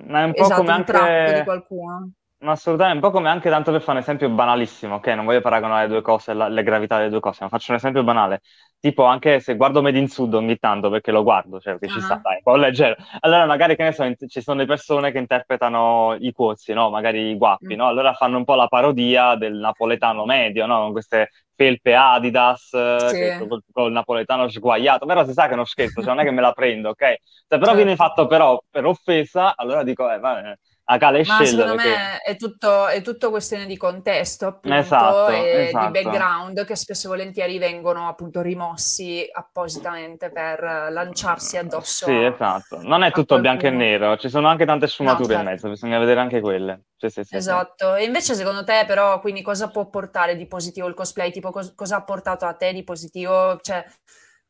[0.06, 1.42] ma è un po' Esatto, come un tratto di anche...
[1.42, 2.12] qualcuno.
[2.40, 5.06] Ma assolutamente, un po' come anche tanto per fare un esempio banalissimo, ok?
[5.08, 7.78] Non voglio paragonare le due cose, la- le gravità delle due cose, ma faccio un
[7.78, 8.40] esempio banale.
[8.80, 11.98] Tipo anche se guardo Made in Sud ogni tanto, perché lo guardo, cioè perché ci
[11.98, 12.02] Ah.
[12.02, 12.94] sta, dai, un po' leggero.
[13.20, 16.88] Allora magari, che ne so, in- ci sono le persone che interpretano i quozi, no?
[16.88, 17.76] Magari i guappi, Mm.
[17.78, 17.86] no?
[17.88, 20.78] Allora fanno un po' la parodia del napoletano medio, no?
[20.82, 23.14] Con queste felpe Adidas, eh, Sì.
[23.18, 26.24] che- col, col napoletano sguaiato, però si sa che è uno scherzo, cioè non è
[26.24, 27.02] che me la prendo, ok?
[27.02, 27.76] Se però Certo.
[27.78, 30.54] viene fatto però per offesa, allora dico, eh, vabbè,
[30.90, 31.88] a cale Ma scelle secondo perché...
[31.88, 35.86] me è tutto, è tutto questione di contesto, appunto, Esatto, e esatto.
[35.86, 42.06] di background che spesso e volentieri vengono appunto rimossi appositamente per lanciarsi addosso.
[42.06, 42.80] Sì, esatto.
[42.80, 45.50] Non è tutto bianco e nero, ci sono anche tante sfumature No, in certo.
[45.50, 46.84] mezzo, bisogna vedere anche quelle.
[46.96, 47.36] Sì, sì, sì, sì.
[47.36, 47.94] Esatto.
[47.94, 51.30] E invece secondo te però, quindi cosa può portare di positivo il cosplay?
[51.30, 53.58] Tipo cos- cosa ha portato a te di positivo?
[53.60, 53.84] Cioè,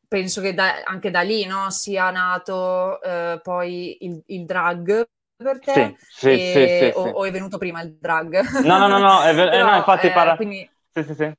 [0.07, 5.05] penso che da- anche da lì, no, sia nato eh, poi il, il drag
[5.43, 8.39] per te Sì, sì, e- sì, sì, o, o è venuto prima il drag?
[8.61, 11.13] No, no, no, no, è ver- eh, Però, no, infatti eh, parla- quindi Sì, sì,
[11.15, 11.33] sì.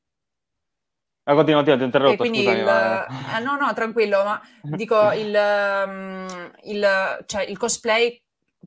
[1.25, 2.61] Ah, continua, ti ho interrotto, quindi scusami.
[2.61, 8.21] il, ma- eh, no, no, tranquillo, ma dico il, ehm, il, cioè, il cosplay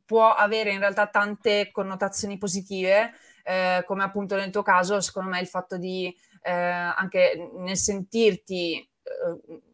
[0.06, 5.40] può avere in realtà tante connotazioni positive, eh, come appunto nel tuo caso, secondo me
[5.42, 9.62] il fatto di eh, anche nel sentirti eh,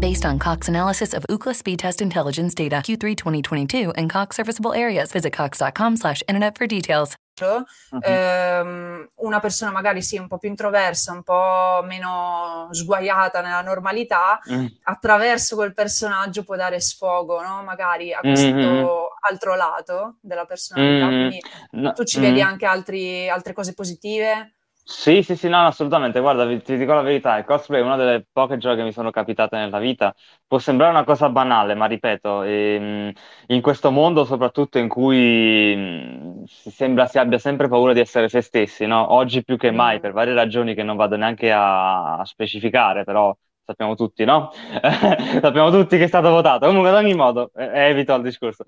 [0.00, 4.72] Based on Cox analysis of Ookla speed test intelligence data Q3 2022 and Cox serviceable
[4.72, 7.14] areas, visit cox.com slash internet for details.
[7.40, 8.00] Mhm.
[8.02, 14.38] ehm, una persona magari sì un po' più introversa, un po' meno sguaiata nella normalità,
[14.50, 14.66] Mm.
[14.82, 17.62] attraverso quel personaggio può dare sfogo, no?
[17.62, 18.86] Magari a questo Mhm.
[19.30, 21.06] altro lato della personalità.
[21.06, 21.08] Mm.
[21.08, 21.40] Quindi
[21.72, 24.56] No, tu ci vedi anche altri- altre cose positive?
[24.92, 26.18] Sì, sì, sì, no, assolutamente.
[26.18, 28.90] Guarda, vi- ti dico la verità, il cosplay è una delle poche gioie che mi
[28.92, 30.12] sono capitate nella vita.
[30.46, 33.12] Può sembrare una cosa banale, ma ripeto, ehm,
[33.46, 38.28] in questo mondo, soprattutto in cui mh, si sembra si abbia sempre paura di essere
[38.28, 39.12] se stessi, no?
[39.12, 40.00] Oggi più che mai, Mm.
[40.00, 44.50] per varie ragioni che non vado neanche a, a specificare, però sappiamo tutti, no?
[45.40, 46.66] Sappiamo tutti che è stato votato.
[46.66, 48.64] Comunque, ad ogni modo, eh, evito il discorso.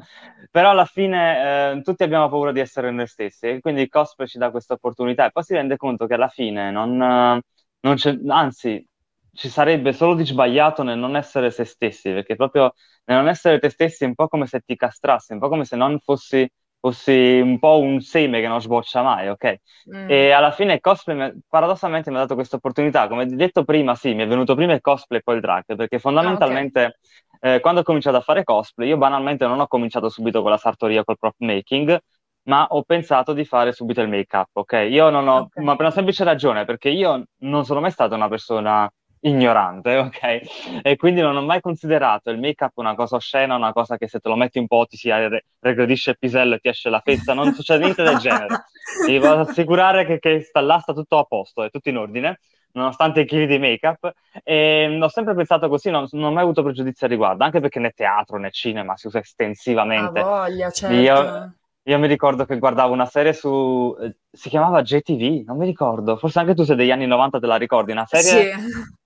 [0.51, 4.27] Però alla fine eh, tutti abbiamo paura di essere noi stessi e quindi il cosplay
[4.29, 7.41] ci dà questa opportunità e poi si rende conto che alla fine non, eh,
[7.81, 8.87] non c'è, anzi,
[9.33, 12.73] ci sarebbe solo di sbagliato nel non essere se stessi, perché proprio
[13.05, 15.65] nel non essere te stessi è un po' come se ti castrassi, un po' come
[15.65, 16.49] se non fossi,
[16.83, 19.57] fossi un po' un seme che non sboccia mai, ok?
[19.87, 20.09] Mm.
[20.09, 23.07] E alla fine il cosplay, paradossalmente, mi ha dato questa opportunità.
[23.09, 25.99] Come detto prima, sì, mi è venuto prima il cosplay e poi il drag, perché
[26.21, 26.43] Ah, ok.
[26.43, 26.99] fondamentalmente
[27.41, 30.57] eh, quando ho cominciato a fare cosplay, io banalmente non ho cominciato subito con la
[30.59, 31.99] sartoria, col prop making,
[32.45, 34.87] ma ho pensato di fare subito il make-up, ok?
[34.91, 35.57] Io non ho, Ok.
[35.63, 38.91] ma per una semplice ragione, perché io non sono mai stata una persona
[39.23, 40.83] ignorante, ok?
[40.83, 44.21] E quindi non ho mai considerato il make-up una cosa oscena, una cosa che se
[44.21, 47.01] te lo metti un po' ti si re- regredisce il pisello e ti esce la
[47.01, 48.55] fezza, non succede niente del genere.
[49.03, 52.39] Ti posso assicurare che, che sta là, sta tutto a posto, è tutto in ordine,
[52.73, 54.13] nonostante i chili di make-up.
[54.45, 57.81] E ho sempre pensato così, non, non ho mai avuto pregiudizi al riguardo, anche perché
[57.81, 60.21] né teatro né cinema si usa estensivamente.
[60.21, 61.23] voglia, Io, certo.
[61.23, 63.95] io mi ricordo che guardavo una serie su...
[64.01, 67.47] eh, si chiamava JTV, non mi ricordo, forse anche tu sei degli anni 90 te
[67.47, 68.39] la ricordi, una Sì.
[68.47, 68.49] serie...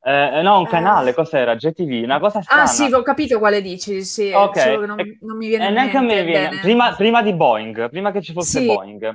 [0.03, 1.57] eh, no, un Eh, canale, cos'era?
[1.57, 2.93] JTV, una cosa Ah, sì, strana.
[2.93, 5.97] ho capito quale dici, sì, Ok, solo che non, non mi viene e in neanche
[5.97, 6.59] a me viene, bene.
[6.59, 9.15] prima, prima di Boeing, prima che ci fosse Sì, Boeing,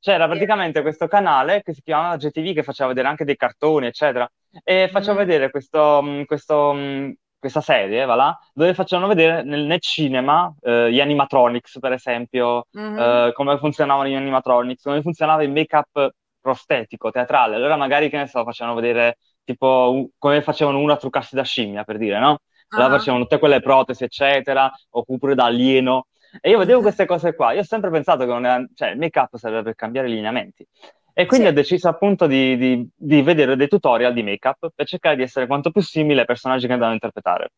[0.00, 0.26] c'era sì.
[0.26, 4.26] praticamente questo canale che si chiamava JTV che faceva vedere anche dei cartoni, eccetera,
[4.64, 9.42] e faceva Mm, vedere questo, mh, questo, mh, questa serie, va là, dove facevano vedere
[9.42, 12.98] nel, nel cinema eh, gli animatronics, per esempio, mhm.
[12.98, 17.56] eh, come funzionavano gli animatronics, come funzionava il make-up prostetico, teatrale.
[17.56, 21.42] Allora magari, che ne so, facevano vedere tipo un- come facevano uno a truccarsi da
[21.42, 22.38] scimmia, per dire, no?
[22.68, 22.96] Allora Ah.
[22.98, 26.06] facevano tutte quelle protesi, eccetera, oppure da alieno.
[26.40, 27.52] E io vedevo queste cose qua.
[27.52, 28.64] Io ho sempre pensato che non era...
[28.74, 30.66] cioè, il make-up serve per cambiare i lineamenti.
[31.14, 31.52] E quindi Sì.
[31.52, 35.46] ho deciso appunto di, di- di vedere dei tutorial di make-up per cercare di essere
[35.46, 37.50] quanto più simile ai personaggi che andavo a interpretare.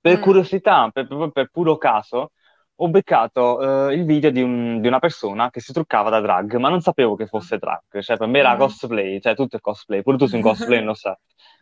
[0.00, 0.22] Per Mm.
[0.22, 2.32] curiosità, per, proprio per puro caso,
[2.80, 6.54] ho beccato eh, il video di, un- di una persona che si truccava da drag,
[6.56, 7.80] ma non sapevo che fosse drag.
[8.00, 8.58] Cioè, per me era Mhm.
[8.58, 10.02] cosplay, cioè tutto è cosplay.
[10.02, 11.14] Pure tu sei un cosplay, non lo sai.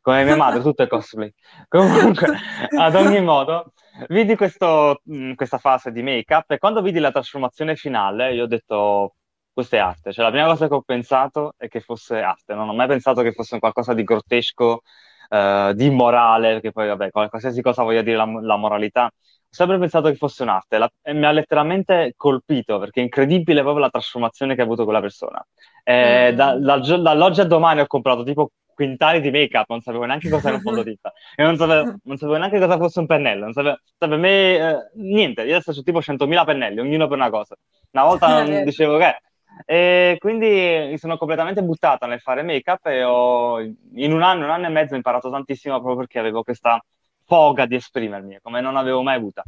[0.02, 1.32] Come mia madre, tutto è cosplay.
[1.68, 2.30] Comunque,
[2.76, 3.72] ad ogni modo,
[4.08, 8.46] vidi questo, mh, questa fase di make-up e quando vidi la trasformazione finale, io ho
[8.46, 9.14] detto,
[9.56, 10.12] questa è arte.
[10.12, 12.54] Cioè, la prima cosa che ho pensato è che fosse arte.
[12.54, 14.82] Non ho mai pensato che fosse qualcosa di grottesco,
[15.28, 19.04] eh, di immorale, perché poi, vabbè, qualsiasi cosa voglia dire la, la moralità.
[19.06, 19.10] Ho
[19.48, 23.82] sempre pensato che fosse un'arte la- e mi ha letteralmente colpito perché è incredibile proprio
[23.84, 25.42] la trasformazione che ha avuto quella persona.
[25.84, 26.80] Eh, da- Mm.
[26.82, 30.56] gio- dall'oggi a domani ho comprato tipo quintali di make-up, non sapevo neanche cosa era
[30.56, 33.44] un fondotinta e non sapevo, non sapevo neanche cosa fosse un pennello.
[33.44, 35.42] Non sapevo, per me, eh, niente.
[35.42, 37.56] Io adesso ho tipo 100.000 pennelli, ognuno per una cosa.
[37.92, 39.20] Una volta dicevo che.
[39.64, 40.46] E quindi
[40.90, 44.68] mi sono completamente buttata nel fare make-up e ho, in un anno, un anno e
[44.70, 46.82] mezzo ho imparato tantissimo proprio perché avevo questa
[47.24, 49.44] foga di esprimermi, come non avevo mai avuta.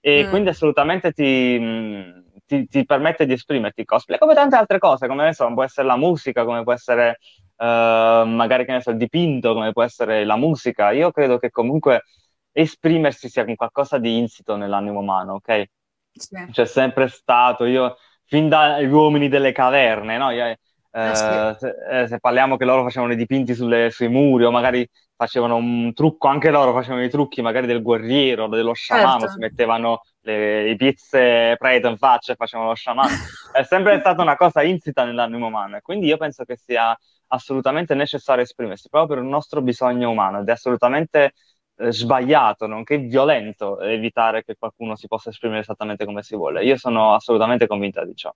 [0.00, 0.28] E Mm.
[0.28, 5.24] quindi assolutamente ti, mh, ti- ti permette di esprimerti cosplay, come tante altre cose, come
[5.24, 7.18] ne so, può essere la musica, come può essere
[7.56, 10.90] eh, magari che ne so, il dipinto, come può essere la musica.
[10.92, 12.02] Io credo che comunque
[12.52, 15.64] esprimersi sia un qualcosa di insito nell'animo umano, ok?
[16.18, 16.36] Sì.
[16.50, 17.96] C'è sempre stato, io,
[18.30, 20.30] fin dagli uomini delle caverne, no?
[20.30, 20.56] Eh,
[21.02, 21.50] Eh sì.
[21.58, 25.56] se, eh, se parliamo che loro facevano i dipinti sulle- sui muri o magari facevano
[25.56, 29.28] un trucco, anche loro facevano i trucchi magari del guerriero, dello sciamano, Certo.
[29.28, 33.18] si mettevano le, i pizze preto in faccia e facevano lo sciamano.
[33.50, 36.96] È sempre stata una cosa insita nell'animo umano e quindi io penso che sia
[37.28, 41.32] assolutamente necessario esprimersi proprio per il nostro bisogno umano ed è assolutamente
[41.80, 46.64] eh, sbagliato, nonché violento evitare che qualcuno si possa esprimere esattamente come si vuole.
[46.64, 48.32] Io sono assolutamente convinta di ciò.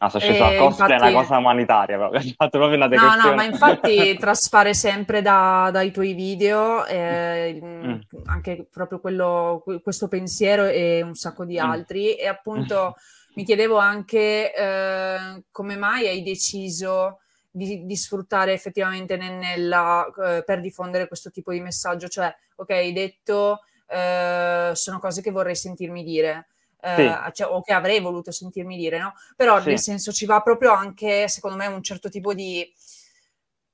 [0.00, 2.20] Ah, sono sceso E al cosplay, è una infatti- cosa umanitaria proprio.
[2.36, 7.98] Fatto proprio una No, no, ma infatti traspare sempre da- dai tuoi video, eh, Mm.
[8.26, 11.70] anche proprio quello, questo pensiero e un sacco di Mm.
[11.70, 12.14] altri.
[12.14, 12.94] E appunto
[13.34, 17.18] mi chiedevo anche eh, come mai hai deciso
[17.50, 22.08] di, di sfruttare effettivamente ne- nella, eh, per diffondere questo tipo di messaggio.
[22.08, 26.48] Cioè, ok, hai detto eh, sono cose che vorrei sentirmi dire.
[26.80, 26.94] eh,
[27.26, 27.32] Sì.
[27.32, 29.12] cioè, o che avrei voluto sentirmi dire, no?
[29.34, 29.70] Però Sì.
[29.70, 32.72] nel senso ci va proprio anche, secondo me, un certo tipo di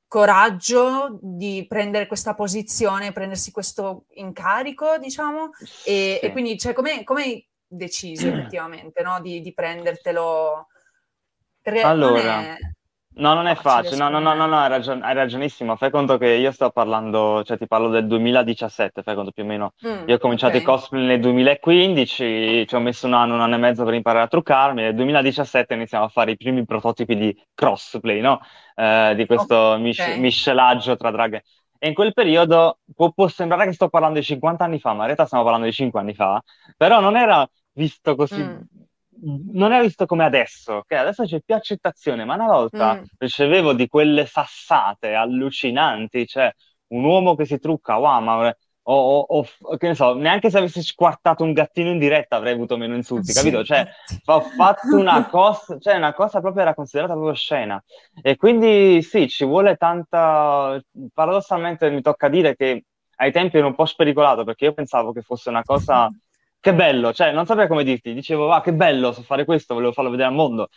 [0.06, 5.50] coraggio di prendere questa posizione, prendersi questo incarico, diciamo,
[5.84, 6.26] e, Sì.
[6.26, 9.20] e quindi cioè, come, hai deciso effettivamente no?
[9.20, 10.68] di, di prendertelo?
[11.60, 12.40] Perché Allora.
[12.42, 12.58] è...
[13.16, 15.76] No, non è facile, no, no, no, no, no hai, ragion- hai, ragionissimo.
[15.76, 19.46] Fai conto che io sto parlando, cioè ti parlo del 2017, fai conto più o
[19.46, 19.72] meno.
[19.86, 23.54] Mm, io ho cominciato i cosplay nel 2015, ci ho messo un anno, un anno
[23.54, 24.82] e mezzo per imparare a truccarmi.
[24.82, 28.40] Nel 2017 iniziamo a fare i primi prototipi di crossplay, no?
[28.74, 31.40] Eh, di questo miscelaggio tra drag.
[31.78, 35.00] E in quel periodo può, può, sembrare che sto parlando di 50 anni fa, ma
[35.00, 36.42] in realtà stiamo parlando di 5 anni fa.
[36.76, 38.42] Però non era visto così.
[38.42, 38.60] Mm
[39.24, 43.04] non era visto come adesso, che adesso c'è più accettazione, ma una volta mm.
[43.18, 46.52] ricevevo di quelle sassate allucinanti, cioè
[46.88, 48.54] un uomo che si trucca, wow, ma
[48.86, 52.52] o, o, o, che ne so, neanche se avessi squartato un gattino in diretta avrei
[52.52, 53.38] avuto meno insulti, sì.
[53.38, 53.64] capito?
[53.64, 53.86] Cioè,
[54.26, 57.82] ho fatto una cosa, cioè una cosa proprio era considerata proprio scena.
[58.20, 60.78] E quindi sì, ci vuole tanta...
[61.12, 62.84] Paradossalmente mi tocca dire che
[63.16, 66.08] ai tempi ero un po' spericolato perché io pensavo che fosse una cosa
[66.64, 69.74] che bello, cioè non saprei come dirti, dicevo, va, ah, che bello, so fare questo,
[69.74, 70.68] volevo farlo vedere al mondo.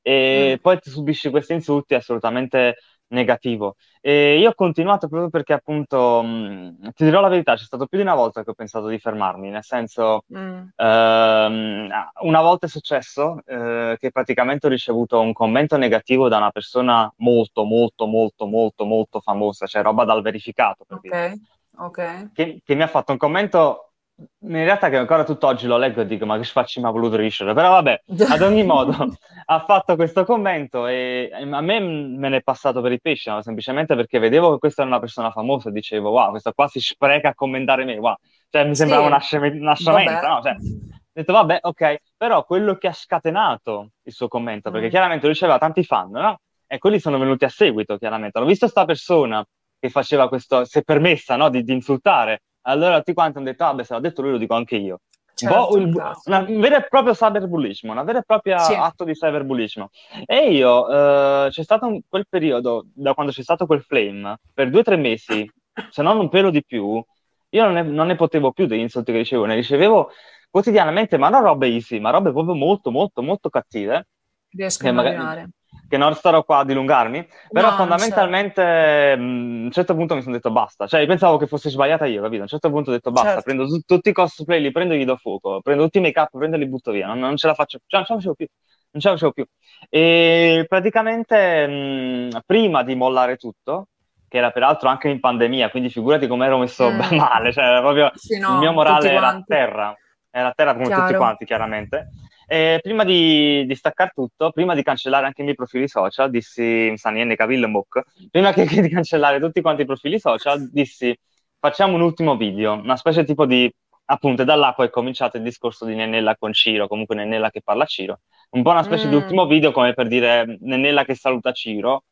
[0.00, 0.60] E mm.
[0.62, 2.76] poi ti subisci questi insulti, è assolutamente
[3.08, 3.74] negativo.
[4.00, 7.98] E io ho continuato proprio perché appunto, mh, ti dirò la verità, c'è stato più
[7.98, 10.62] di una volta che ho pensato di fermarmi, nel senso, mm.
[10.76, 11.88] ehm,
[12.20, 17.12] una volta è successo eh, che praticamente ho ricevuto un commento negativo da una persona
[17.16, 21.34] molto, molto, molto, molto, molto famosa, cioè roba dal verificato, per Ok, dire,
[21.78, 22.30] ok.
[22.32, 23.91] Che, che mi ha fatto un commento
[24.40, 27.16] in realtà che ancora tutt'oggi lo leggo e dico ma che facci mi ha voluto
[27.16, 28.94] riuscire però vabbè ad ogni modo
[29.46, 33.42] ha fatto questo commento e a me me ne è passato per il pesce no?
[33.42, 36.80] semplicemente perché vedevo che questa era una persona famosa e dicevo wow questa qua si
[36.80, 38.14] spreca a commentare me wow.
[38.50, 39.08] cioè mi sembrava sì.
[39.08, 40.42] una, scem- una sciamenta no?
[40.42, 44.90] cioè, ho detto vabbè ok però quello che ha scatenato il suo commento perché mm.
[44.90, 46.40] chiaramente lui aveva tanti fan no?
[46.66, 49.44] e quelli sono venuti a seguito chiaramente hanno visto sta persona
[49.78, 51.48] che faceva questo si è permessa no?
[51.48, 54.38] di, di insultare allora tutti quanti hanno detto, ah beh, se l'ha detto lui lo
[54.38, 55.00] dico anche io.
[55.34, 55.92] Certo, il,
[56.24, 58.74] una, un vero e proprio cyberbullismo, una vera e propria sì.
[58.74, 59.90] atto di cyberbullismo.
[60.26, 64.70] E io, eh, c'è stato un, quel periodo, da quando c'è stato quel flame, per
[64.70, 65.50] due o tre mesi,
[65.90, 67.02] se non un pelo di più,
[67.48, 70.10] io non ne, non ne potevo più degli insulti che ricevevo, ne ricevevo
[70.50, 74.08] quotidianamente, ma non robe easy, ma robe proprio molto, molto, molto cattive.
[74.50, 75.48] Riesco a immaginare
[75.92, 80.22] che non starò qua a dilungarmi, però no, fondamentalmente mh, a un certo punto mi
[80.22, 82.38] sono detto basta, cioè pensavo che fosse sbagliata io, capito?
[82.38, 83.42] A un certo punto ho detto basta, certo.
[83.42, 86.18] prendo t- tutti i cosplay, li prendo e gli do fuoco, prendo tutti i make
[86.18, 88.18] up, prendo e li butto via, non, non ce la faccio, cioè non ce la
[88.20, 88.46] facevo più,
[88.92, 89.46] non ce la facevo più.
[89.90, 93.88] E praticamente mh, prima di mollare tutto,
[94.28, 97.00] che era peraltro anche in pandemia, quindi figurati come ero messo mm.
[97.18, 99.94] male, cioè proprio sì, no, il mio morale era a terra,
[100.30, 101.02] era a terra come Chiaro.
[101.02, 102.08] tutti quanti chiaramente.
[102.52, 106.92] E prima di, di staccare tutto, prima di cancellare anche i miei profili social, dissi,
[106.98, 111.18] Sanienne Kavillenbook, prima che, che, di cancellare tutti quanti i profili social, dissi,
[111.58, 113.72] facciamo un ultimo video, una specie tipo di,
[114.04, 117.62] appunto, da là poi è cominciato il discorso di Nennella con Ciro, comunque Nennella che
[117.62, 119.08] parla a Ciro, un po' una specie mm.
[119.08, 122.04] di ultimo video come per dire Nennella che saluta Ciro,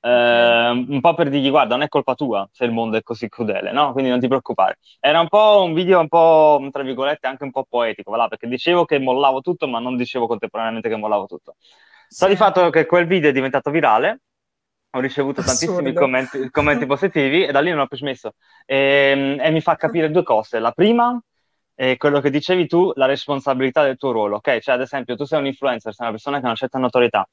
[0.00, 3.28] eh, un po' per dirgli guarda non è colpa tua se il mondo è così
[3.28, 3.92] crudele no?
[3.92, 4.78] quindi non ti preoccupare.
[5.00, 8.46] Era un po' un video un po' tra virgolette anche un po' poetico voilà, perché
[8.46, 11.56] dicevo che mollavo tutto ma non dicevo contemporaneamente che mollavo tutto.
[12.08, 12.32] Sta sì.
[12.32, 14.20] di fatto che quel video è diventato virale
[14.90, 18.32] ho ricevuto tantissimi commenti, commenti, positivi e da lì non ho più smesso.
[18.64, 20.58] E, ehm, e mi fa capire due cose.
[20.58, 21.20] La prima
[21.74, 24.58] è quello che dicevi tu, la responsabilità del tuo ruolo, ok?
[24.58, 27.28] Cioè, ad esempio, tu sei un influencer, sei una persona che ha una certa notorietà,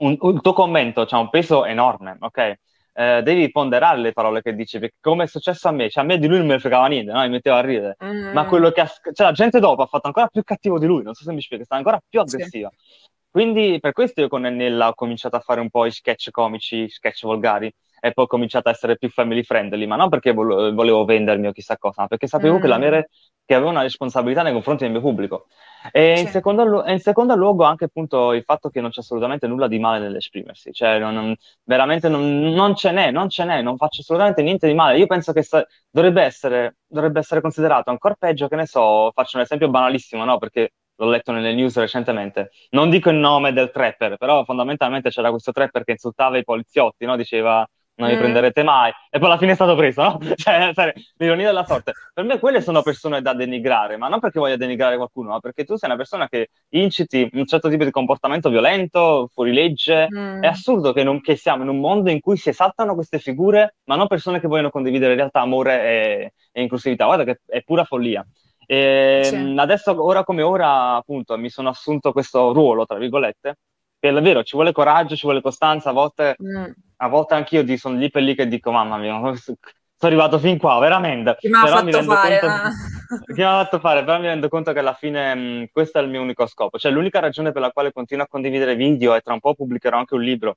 [0.00, 2.54] un, il tuo commento ha un peso enorme, ok?
[2.92, 6.06] Eh, devi ponderare le parole che dici, perché come è successo a me, cioè a
[6.06, 7.20] me di lui non mi fregava niente, no?
[7.20, 8.32] mi metteva a ridere, mm.
[8.32, 11.02] ma quello che ha, cioè la gente dopo ha fatto ancora più cattivo di lui,
[11.02, 12.70] non so se mi spiego, sta ancora più aggressiva.
[12.72, 13.08] Sì.
[13.30, 16.88] Quindi per questo io con Nella ho cominciato a fare un po' i sketch comici,
[16.88, 21.04] sketch volgari, e poi ho cominciato a essere più family friendly, ma non perché volevo
[21.04, 22.60] vendermi o chissà cosa, ma perché sapevo mm.
[22.60, 23.06] che, la mia,
[23.50, 25.48] che avevo una responsabilità nei confronti del mio pubblico.
[25.90, 29.66] E in, secondo, in, secondo, luogo anche appunto il fatto che non c'è assolutamente nulla
[29.66, 31.34] di male nell'esprimersi, cioè non,
[31.64, 34.98] veramente non, non, ce n'è, non ce n'è, non faccio assolutamente niente di male.
[34.98, 39.36] Io penso che sta, dovrebbe, essere, dovrebbe essere considerato ancora peggio, che ne so, faccio
[39.38, 40.38] un esempio banalissimo, no?
[40.38, 42.50] Perché l'ho letto nelle news recentemente.
[42.70, 47.04] Non dico il nome del trapper, però fondamentalmente c'era questo trapper che insultava i poliziotti,
[47.04, 47.16] no?
[47.16, 47.68] Diceva
[48.00, 48.18] non mi mm.
[48.18, 48.90] prenderete mai.
[49.10, 50.18] E poi alla fine è stato preso, no?
[50.34, 51.92] cioè, cioè, l'ironia della sorte.
[52.12, 55.64] Per me quelle sono persone da denigrare, ma non perché voglia denigrare qualcuno, ma perché
[55.64, 60.08] tu sei una persona che inciti un certo tipo di comportamento violento, fuori legge.
[60.12, 60.42] Mm.
[60.42, 63.76] È assurdo che, non, che, siamo in un mondo in cui si esaltano queste figure,
[63.84, 67.04] ma non persone che vogliono condividere in realtà amore e, e inclusività.
[67.04, 68.26] Guarda che è pura follia.
[68.66, 69.54] E sì.
[69.56, 73.56] adesso, ora come ora, appunto, mi sono assunto questo ruolo, tra virgolette,
[73.98, 76.36] che è vero, ci vuole coraggio, ci vuole costanza, a volte...
[76.42, 76.70] Mm
[77.02, 79.56] a volte anch'io di, sono lì per lì che dico, mamma mia, sono
[80.00, 81.36] arrivato fin qua, veramente.
[81.38, 82.38] Chi mi ha fatto fare?
[82.40, 82.68] Conto,
[83.32, 84.04] chi mi ha fatto fare?
[84.04, 86.78] Però mi rendo conto che alla fine mh, questo è il mio unico scopo.
[86.78, 89.96] Cioè, l'unica ragione per la quale continuo a condividere video e tra un po' pubblicherò
[89.96, 90.56] anche un libro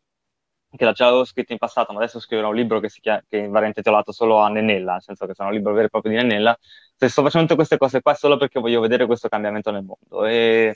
[0.76, 3.48] che già avevo scritto in passato, ma adesso scriverò un libro che, si chiama, che
[3.48, 6.18] va intitolato solo a Nennella, nel senso che sono un libro vero e proprio di
[6.18, 6.58] Nennella.
[6.96, 9.84] Se sto facendo tutte queste cose qua è solo perché voglio vedere questo cambiamento nel
[9.84, 10.76] mondo e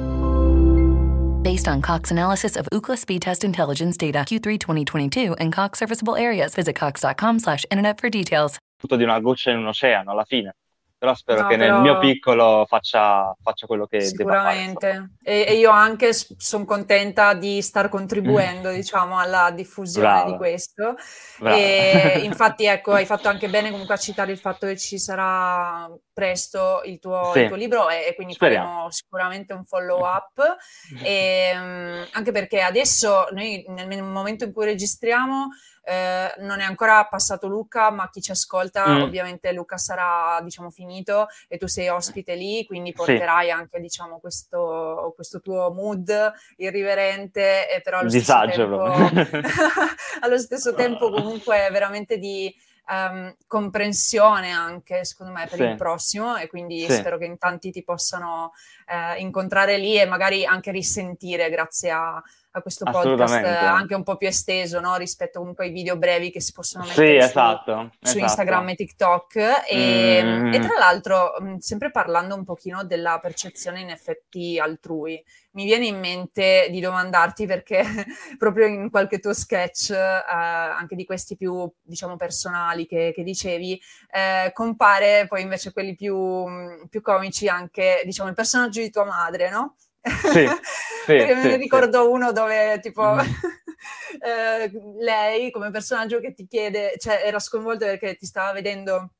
[1.41, 6.15] Based on Cox analysis of Ookla speed test intelligence data Q3 2022 and Cox serviceable
[6.15, 8.59] areas, visit cox.com/internet for details.
[8.79, 10.53] Di una goccia in un oceano alla fine.
[11.01, 11.73] Però spero no, che però...
[11.73, 14.85] nel mio piccolo faccia, faccia quello che Sicuramente.
[14.85, 15.09] deve fare.
[15.23, 18.73] E, e, io anche sono contenta di star contribuendo, mm.
[18.75, 20.29] diciamo, alla diffusione Brava.
[20.29, 20.95] di questo.
[21.39, 21.57] Brava.
[21.57, 25.89] E infatti, ecco, hai fatto anche bene comunque a citare il fatto che ci sarà
[26.13, 27.39] presto il tuo, sì.
[27.39, 28.67] il tuo libro e, e quindi Speriamo.
[28.67, 30.55] faremo sicuramente un follow up.
[31.01, 35.47] e, um, anche perché adesso noi nel momento in cui registriamo
[35.83, 39.01] eh, non è ancora passato Luca, ma chi ci ascolta, mm.
[39.01, 43.51] ovviamente Luca sarà, diciamo, finito e tu sei ospite lì, quindi porterai sì.
[43.51, 49.39] anche, diciamo, questo, questo, tuo mood irriverente, e però allo Disagio, stesso tempo,
[50.21, 52.53] allo stesso tempo comunque veramente di
[52.89, 55.63] um, comprensione anche, secondo me, per sì.
[55.63, 56.93] il prossimo e quindi sì.
[56.93, 58.51] spero che in tanti ti possano
[58.87, 62.21] uh, incontrare lì e magari anche risentire grazie a,
[62.51, 64.95] a questo podcast anche un po' più esteso no?
[64.95, 68.19] rispetto comunque ai video brevi che si possono mettere sì, esatto, su, esatto.
[68.19, 69.35] Instagram e TikTok
[69.69, 70.53] e, mm.
[70.53, 75.23] e, tra l'altro sempre parlando un pochino della percezione in effetti altrui
[75.53, 77.83] mi viene in mente di domandarti perché
[78.37, 83.81] proprio in qualche tuo sketch, eh, anche di questi più, diciamo, personali che, che dicevi,
[84.11, 86.45] eh, compare poi invece quelli più,
[86.89, 89.75] più, comici anche, diciamo, il personaggio di tua madre, no?
[90.31, 92.09] Sì, sì perché me ne ricordo sì.
[92.09, 93.13] uno dove tipo...
[93.13, 93.19] Mm.
[94.21, 99.13] eh, lei come personaggio che ti chiede, cioè era sconvolto perché ti stava vedendo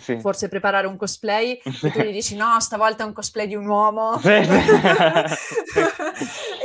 [0.00, 0.18] sì.
[0.20, 3.66] forse preparare un cosplay e tu gli dici no, stavolta è un cosplay di un
[3.66, 4.18] uomo.
[4.18, 4.28] Sì,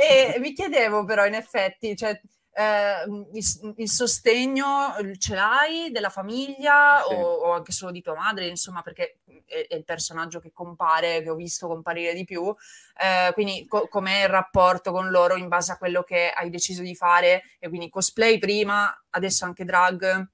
[0.00, 2.20] e mi chiedevo però in effetti, cioè,
[2.58, 3.04] eh,
[3.34, 8.82] il, il, sostegno ce l'hai della famiglia o, o, anche solo di tua madre, insomma,
[8.82, 12.52] perché è, è, il personaggio che compare, che ho visto comparire di più.
[13.00, 16.82] Eh, quindi co- com'è il rapporto con loro in base a quello che hai deciso
[16.82, 17.44] di fare?
[17.60, 20.28] E quindi cosplay prima, adesso anche drag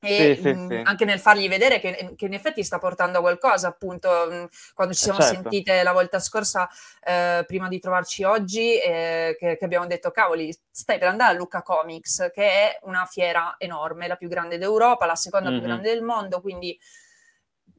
[0.00, 0.80] e sì, mh, sì.
[0.84, 4.94] anche nel fargli vedere che, che, in effetti sta portando a qualcosa, appunto, mh, quando
[4.94, 5.34] ci siamo certo.
[5.34, 6.68] sentite la volta scorsa,
[7.02, 11.36] eh, prima di trovarci oggi, eh, che, che, abbiamo detto, cavoli, stai per andare a
[11.36, 15.58] Luca Comics, che è una fiera enorme, la più grande d'Europa, la seconda mm-hmm.
[15.58, 16.78] più grande del mondo, quindi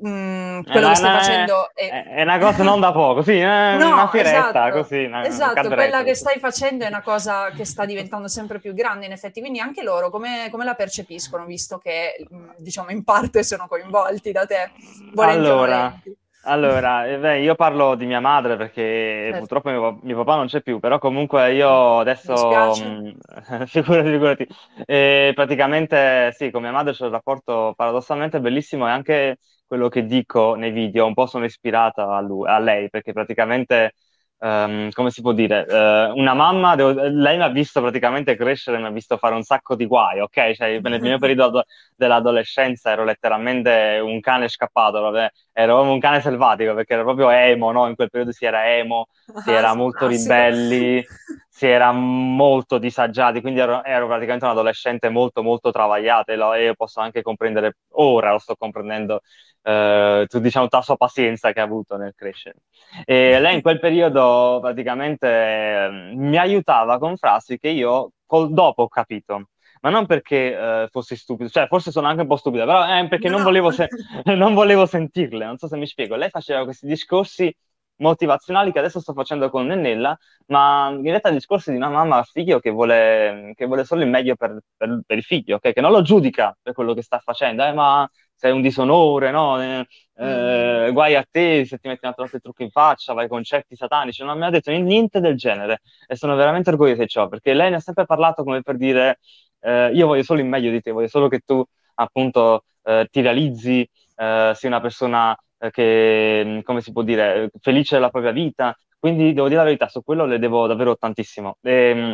[0.05, 1.89] Mm, quello che stai una, facendo è...
[1.89, 2.21] è...
[2.21, 5.03] una cosa non da poco, sì, è no, una firetta esatto, così.
[5.05, 9.07] Una, esatto, quella che stai facendo è una cosa che sta diventando sempre più grande
[9.07, 13.41] in effetti, quindi anche loro come, come la percepiscono, visto che mm, diciamo in parte
[13.41, 14.71] sono coinvolti da te?
[15.15, 15.99] Allora,
[16.43, 19.39] allora eh, beh, io parlo di mia madre perché certo.
[19.39, 24.47] purtroppo mio, mio, papà non c'è più, però comunque io adesso, mh, figurati, figurati,
[24.85, 29.37] e praticamente sì, con mia madre c'è un rapporto paradossalmente bellissimo e anche
[29.67, 33.93] quello che dico nei video, un po' sono ispirata a, lui, a lei, perché praticamente,
[34.39, 38.79] um, come si può dire, uh, una mamma, devo, lei mi ha visto praticamente crescere,
[38.79, 40.53] mi ha visto fare un sacco di guai, ok?
[40.53, 41.65] Cioè, nel mio periodo
[41.95, 47.71] dell'adolescenza ero letteralmente un cane scappato, vabbè, ero un cane selvatico, perché ero proprio emo,
[47.71, 47.87] no?
[47.87, 49.07] In quel periodo si era emo,
[49.43, 51.03] si era molto ribelli,
[51.57, 56.53] si era molto disagiati, quindi ero, ero, praticamente un adolescente molto molto travagliato e, lo,
[56.53, 59.21] e io posso anche comprendere, ora lo sto comprendendo,
[59.63, 62.57] eh, tu, diciamo, la sua pazienza che ha avuto nel crescere.
[63.05, 68.83] E lei in quel periodo praticamente eh, mi aiutava con frasi che io col dopo
[68.83, 69.49] ho capito.
[69.81, 73.07] Ma non perché eh, fossi stupido, cioè forse sono anche un po' stupido, però è
[73.07, 73.37] perché no.
[73.37, 73.87] non, volevo se-
[74.35, 76.15] non volevo sentirle, non so se mi spiego.
[76.15, 77.51] Lei faceva questi discorsi
[77.97, 80.17] motivazionali che adesso sto facendo con Nennella,
[80.47, 84.09] ma in realtà discorsi di una mamma al figlio che vuole, che vuole solo il
[84.09, 85.73] meglio per, per, per il figlio, okay?
[85.73, 89.61] che non lo giudica per quello che sta facendo, eh, ma sei un disonore, no?
[89.61, 89.85] Eh,
[90.15, 93.75] eh, guai a te se ti metti un altro trucco in faccia, vai con certi
[93.75, 97.53] satanici, non mi ha detto niente del genere e sono veramente orgoglioso di ciò, perché
[97.53, 99.19] lei ne ha sempre parlato come per dire
[99.61, 101.63] eh, io voglio solo il meglio di te, voglio solo che tu
[101.95, 105.35] appunto eh, ti realizzi, eh, sia una persona
[105.71, 108.75] che, mm, come si può dire, felice della propria vita.
[108.99, 111.57] Quindi devo dire la verità, su quello le devo davvero tantissimo.
[111.61, 112.13] E, mm,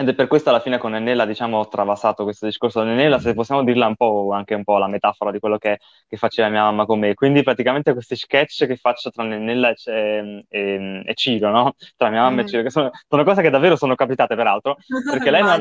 [0.00, 2.82] ed è per questo alla fine con Nennella, diciamo, ho travasato questo discorso.
[2.82, 5.78] Nennella, se possiamo dirla un po' anche un po' la metafora di quello che,
[6.08, 7.12] che faceva mia mamma con me.
[7.12, 11.74] Quindi praticamente questi sketch che faccio tra Nennella e, e, e Ciro, no?
[11.98, 12.44] Tra mia mamma mm.
[12.46, 15.60] e Ciro, che sono, sono, cose che davvero sono capitate, peraltro, perché lei non,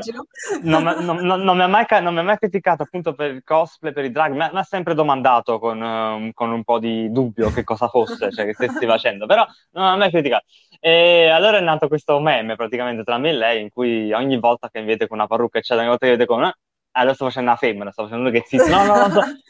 [0.61, 4.05] non, non, non, mi mai, non, mi ha mai, criticato appunto per il cosplay, per
[4.05, 7.89] i drag, mi ha sempre domandato con, um, con, un po' di dubbio che cosa
[7.89, 10.45] fosse, cioè che stessi facendo, però non mi ha mai criticato.
[10.79, 14.69] E allora è nato questo meme praticamente tra me e lei in cui ogni volta
[14.69, 16.55] che vede con una parrucca eccetera, ogni volta che vede con una
[16.91, 18.65] allora sto facendo una femmina, sto facendo che zitto.
[18.69, 19.07] No, no, no,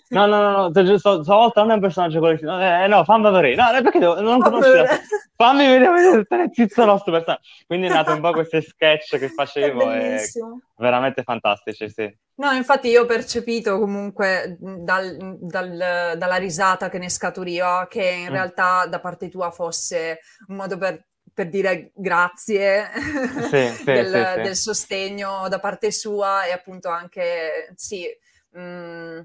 [0.09, 2.59] no, no, no, no, no, stavolta non è un personaggio collettivo.
[2.59, 3.55] Eh, no, fammi vedere.
[3.55, 4.85] No, perché devo, non conosco.
[5.35, 7.41] Fammi vedere, stare zitto nostro personaggio.
[7.65, 10.21] Quindi è nato un po' questi sketch che facevo e
[10.77, 12.17] veramente fantastici, sì.
[12.35, 18.29] No, infatti io ho percepito comunque dal, dal, dalla risata che ne scaturiva che in
[18.29, 18.31] mm.
[18.31, 21.08] realtà da parte tua fosse un modo per
[21.39, 22.91] per dire grazie
[23.49, 28.05] sì, sì, del, sì, del, sostegno da parte sua e appunto anche, sì,
[28.49, 29.19] mh, mm,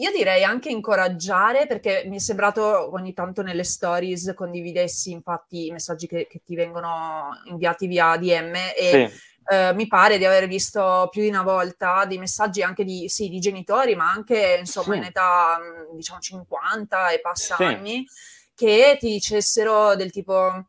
[0.00, 5.70] io direi anche incoraggiare perché mi è sembrato ogni tanto nelle stories condividessi infatti i
[5.70, 9.12] messaggi che, che ti vengono inviati via DM e
[9.48, 13.28] eh, mi pare di aver visto più di una volta dei messaggi anche di, sì,
[13.28, 18.04] di genitori ma anche insomma in età mm, diciamo 50 e passa anni
[18.56, 20.67] che ti dicessero del tipo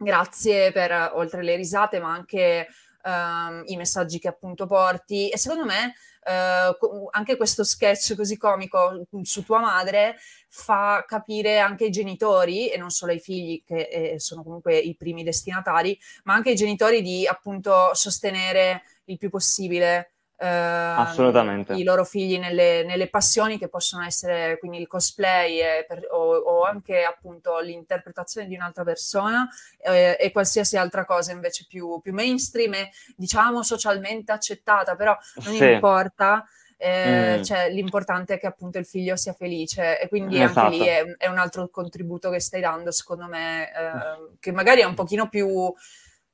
[0.00, 2.68] Grazie per, oltre le risate, ma anche
[3.02, 5.28] um, i messaggi che appunto porti.
[5.28, 10.16] E secondo me uh, anche questo sketch così comico su tua madre
[10.48, 14.94] fa capire anche ai genitori, e non solo ai figli, che eh, sono comunque i
[14.94, 21.74] primi destinatari, ma anche ai genitori di appunto sostenere il più possibile Assolutamente.
[21.74, 26.62] i loro figli nelle, nelle, passioni che possono essere quindi il cosplay per, o, o,
[26.62, 29.48] anche appunto l'interpretazione di un'altra persona
[29.80, 35.54] eh, e qualsiasi altra cosa invece più, più, mainstream e diciamo socialmente accettata, però non
[35.54, 35.64] sì.
[35.64, 36.44] importa.
[36.80, 37.42] Eh, mm.
[37.42, 40.60] cioè, l'importante è che appunto il figlio sia felice e quindi esatto.
[40.60, 44.82] anche lì è, è, un altro contributo che stai dando secondo me eh, che magari
[44.82, 45.74] è un pochino più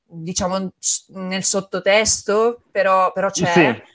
[0.07, 0.71] diciamo
[1.15, 3.93] nel sottotesto però, però c'è sì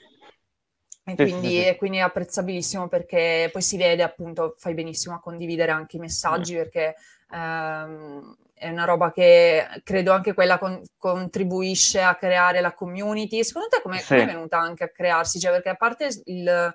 [1.12, 1.76] e quindi, sì, sì.
[1.76, 6.54] quindi, è apprezzabilissimo perché poi si vede appunto, fai benissimo a condividere anche i messaggi
[6.54, 6.96] perché
[7.30, 13.42] ehm, è una roba che credo anche quella con- contribuisce a creare la community.
[13.42, 15.38] Secondo te come è venuta anche a crearsi?
[15.38, 16.74] Cioè perché a parte il...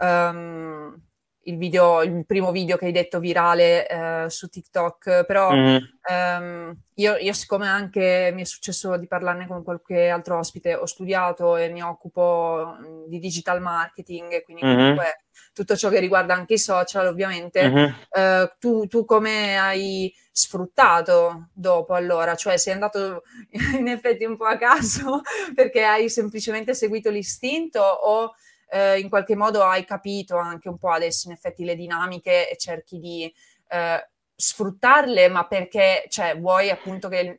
[0.00, 1.07] Um,
[1.48, 5.76] il, video, il primo video che hai detto virale eh, su TikTok, però mm.
[6.08, 10.86] ehm, io, io, siccome anche mi è successo di parlarne con qualche altro ospite, ho
[10.86, 14.76] studiato e mi occupo mm, di digital marketing, quindi mm-hmm.
[14.76, 15.22] comunque
[15.52, 17.92] tutto ciò che riguarda anche i social, ovviamente, mm-hmm.
[18.10, 22.34] eh, tu, tu come hai sfruttato dopo allora?
[22.36, 23.22] Cioè sei andato
[23.76, 25.22] in effetti un po' a caso
[25.54, 28.34] perché hai semplicemente seguito l'istinto o
[28.70, 32.56] eh, in qualche modo hai capito anche un po' adesso in effetti le dinamiche e
[32.56, 33.32] cerchi di
[33.68, 37.38] eh, sfruttarle, ma perché cioè, vuoi appunto che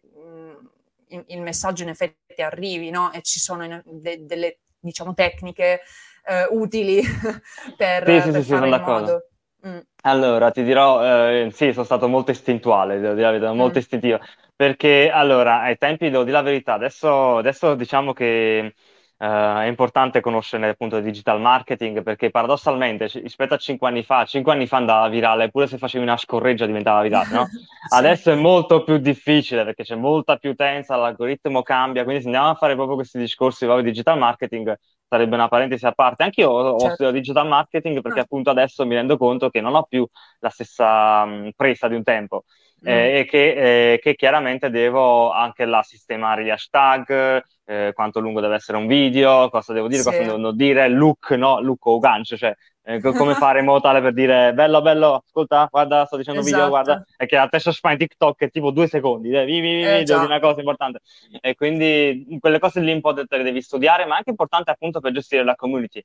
[1.10, 3.12] il, il, messaggio in effetti arrivi, no?
[3.14, 5.82] E ci sono in, de, delle, diciamo, tecniche
[6.26, 7.02] eh, utili
[7.78, 9.28] per, sì, sì, per sì, fare in modo.
[9.68, 9.80] Mm.
[10.04, 13.82] Allora, ti dirò, eh, sì, sono stato molto istintuale, devo dire la verità, molto mm.
[13.82, 14.20] istintivo,
[14.56, 18.74] perché allora, ai tempi, devo dire la verità, adesso, adesso diciamo che
[19.22, 24.24] Uh, è importante conoscere appunto il digital marketing perché paradossalmente rispetto a 5 anni fa,
[24.24, 27.45] 5 anni fa andava virale, pure se facevi una scorreggia diventava virale, no?
[27.51, 27.57] sì.
[27.97, 32.51] Adesso è molto più difficile perché c'è molta più utenza, l'algoritmo cambia, quindi se andiamo
[32.51, 34.74] a fare proprio questi discorsi di digital marketing
[35.09, 36.24] sarebbe una parentesi a parte.
[36.24, 36.93] Anche io ho certo.
[36.93, 38.24] studiato digital marketing perché ah.
[38.24, 40.07] appunto adesso mi rendo conto che non ho più
[40.39, 42.45] la stessa mh, presa di un tempo.
[42.82, 42.88] Mm.
[42.88, 48.40] Eh, e che, eh, che, chiaramente devo anche là sistemare gli hashtag, eh, quanto lungo
[48.40, 50.10] deve essere un video, cosa devo dire, sì.
[50.10, 54.02] cosa devo dire, look, no, look o gancio, cioè eh, come fare in modo tale
[54.02, 56.56] per dire bello, bello, ascolta, guarda, sto dicendo esatto.
[56.56, 59.84] video, guarda, e che la testa spam TikTok è tipo due secondi, eh, vivi, vivi,
[59.84, 61.02] eh, di una cosa importante.
[61.42, 64.72] E quindi quelle cose lì un po' te le devi studiare, ma è anche importante
[64.72, 66.04] appunto per gestire la community,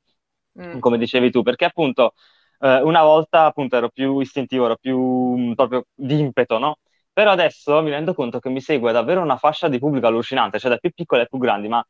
[0.61, 0.79] mm.
[0.81, 2.15] come dicevi tu, perché appunto
[2.65, 6.79] eh, una volta appunto ero più istintivo, ero più mh, mm, proprio di impeto, no?
[7.13, 10.71] Però adesso mi rendo conto che mi segue davvero una fascia di pubblico allucinante, cioè
[10.71, 11.85] da più piccoli a più grandi, ma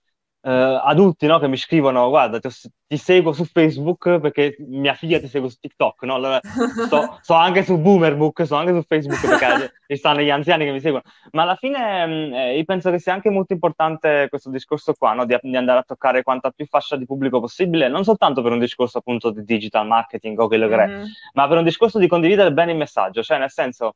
[0.46, 2.50] eh, adulti no, che mi scrivono: Guarda, ti,
[2.86, 6.02] ti, seguo su Facebook perché mia figlia ti segue su TikTok.
[6.02, 6.16] No?
[6.16, 10.66] Allora, sto, sto, anche su Boomerbook, sto anche su Facebook perché ci stanno gli anziani
[10.66, 11.04] che mi seguono.
[11.32, 15.14] Ma alla fine mm, eh, io penso che sia anche molto importante questo discorso qua,
[15.14, 15.24] no?
[15.24, 18.58] di, di, andare a toccare quanta più fascia di pubblico possibile, non soltanto per un
[18.58, 21.02] discorso appunto di digital marketing o quello che mm-hmm.
[21.02, 23.94] è, ma per un discorso di condividere bene il messaggio, cioè nel senso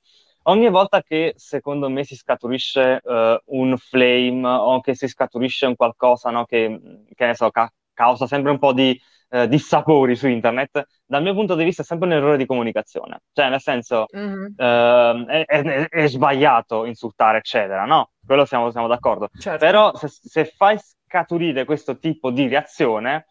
[0.49, 5.77] ogni volta che secondo me si scaturisce uh, un flame o che si scaturisce un
[5.77, 8.99] qualcosa no, che, che ne so, ca- causa sempre un po' di
[9.31, 13.21] uh, dissapori su internet, dal mio punto di vista è sempre un errore di comunicazione.
[13.33, 14.45] Cioè, nel senso, mm-hmm.
[14.57, 18.11] uh, è, è, è, sbagliato insultare, eccetera, no?
[18.25, 19.29] Quello siamo, siamo d'accordo.
[19.39, 19.65] Certo.
[19.65, 23.27] Però se, se fai scaturire questo tipo di reazione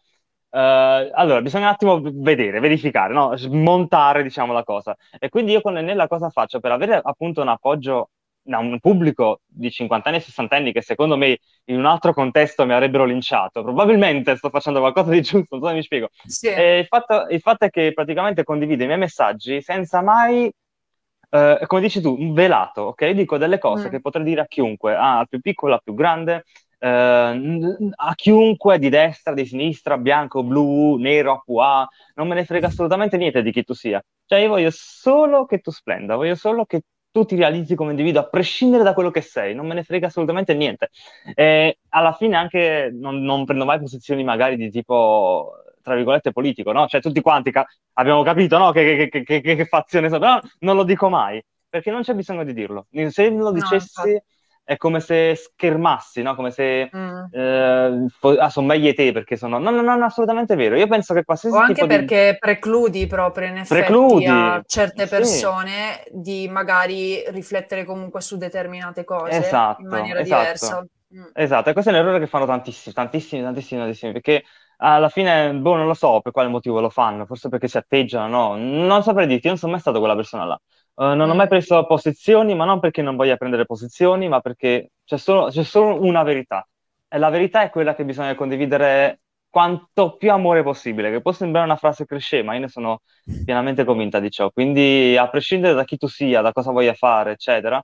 [0.50, 3.36] Uh, allora, bisogna un attimo vedere, verificare, no?
[3.36, 4.96] smontare diciamo la cosa.
[5.18, 8.10] E quindi io con Nella cosa faccio per avere appunto un appoggio
[8.48, 12.14] da un pubblico di 50 anni e 60 anni che secondo me in un altro
[12.14, 13.62] contesto mi avrebbero linciato.
[13.62, 16.08] Probabilmente sto facendo qualcosa di giusto, non so se mi spiego.
[16.24, 16.48] Sì.
[16.48, 20.50] Il fatto, il, fatto, è che praticamente condivido i miei messaggi senza mai,
[21.30, 23.10] uh, come dici tu, velato, ok?
[23.10, 23.90] Dico delle cose mm.
[23.90, 26.44] che potrei dire a chiunque, ah, al più piccolo, al più grande,
[26.78, 32.68] eh, a chiunque di destra, di sinistra, bianco, blu, nero, acqua, non me ne frega
[32.68, 34.02] assolutamente niente di chi tu sia.
[34.26, 38.20] Cioè, io voglio solo che tu splenda, voglio solo che tu ti realizzi come individuo,
[38.20, 40.90] a prescindere da quello che sei, non me ne frega assolutamente niente.
[41.34, 45.52] E alla fine anche non, non prendo mai posizioni magari di tipo
[45.82, 46.86] tra virgolette politico, no?
[46.86, 48.72] Cioè tutti quanti ca- abbiamo capito, no?
[48.72, 52.44] Che, che, che, che, fazione sono, però non lo dico mai, perché non c'è bisogno
[52.44, 52.86] di dirlo.
[53.08, 54.12] Se lo dicessi...
[54.12, 54.22] No,
[54.68, 56.34] è come se schermassi, no?
[56.34, 57.24] Come se mm.
[57.30, 58.06] eh,
[58.38, 59.56] ah, sono meglio te perché sono.
[59.56, 60.76] No, no, no, no, assolutamente vero.
[60.76, 61.56] Io penso che qualsiasi.
[61.56, 62.38] O anche perché di...
[62.38, 64.26] precludi proprio in effetti precludi.
[64.26, 66.10] a certe persone sì.
[66.12, 70.40] di magari riflettere comunque su determinate cose esatto, in maniera esatto.
[70.42, 70.86] diversa.
[71.16, 71.24] Mm.
[71.32, 74.44] Esatto, e questo è un errore che fanno tantissimi, tantissimi, tantissimi, tantissimi, perché
[74.76, 78.28] alla fine, boh, non lo so per quale motivo lo fanno, forse perché si atteggiano,
[78.28, 78.56] no?
[78.56, 80.60] Non saprei dirti, non sono mai stato quella persona là.
[80.98, 84.90] Uh, non ho mai preso posizioni, ma non perché non voglia prendere posizioni, ma perché
[85.04, 86.68] c'è solo, c'è solo, una verità.
[87.06, 91.66] E la verità è quella che bisogna condividere quanto più amore possibile, che può sembrare
[91.66, 93.02] una frase cliché, ma io ne sono
[93.44, 94.50] pienamente convinta di ciò.
[94.50, 97.80] Quindi, a prescindere da chi tu sia, da cosa voglia fare, eccetera,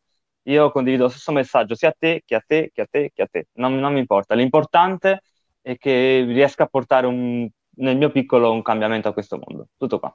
[0.47, 3.23] io condivido lo stesso messaggio sia a te che a te che a te che
[3.23, 3.47] a te.
[3.55, 4.35] Non, non mi importa.
[4.35, 5.23] L'importante
[5.61, 9.69] è che riesca a portare un, nel mio piccolo un cambiamento a questo mondo.
[9.77, 10.15] Tutto qua.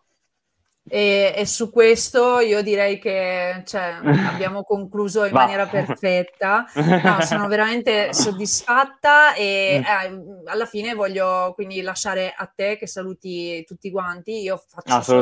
[0.89, 6.65] E, e, su questo io direi che cioè, abbiamo concluso in maniera perfetta.
[6.73, 9.83] No, sono veramente soddisfatta e mm.
[9.83, 14.41] eh, alla fine voglio quindi lasciare a te che saluti tutti quanti.
[14.41, 15.19] Io faccio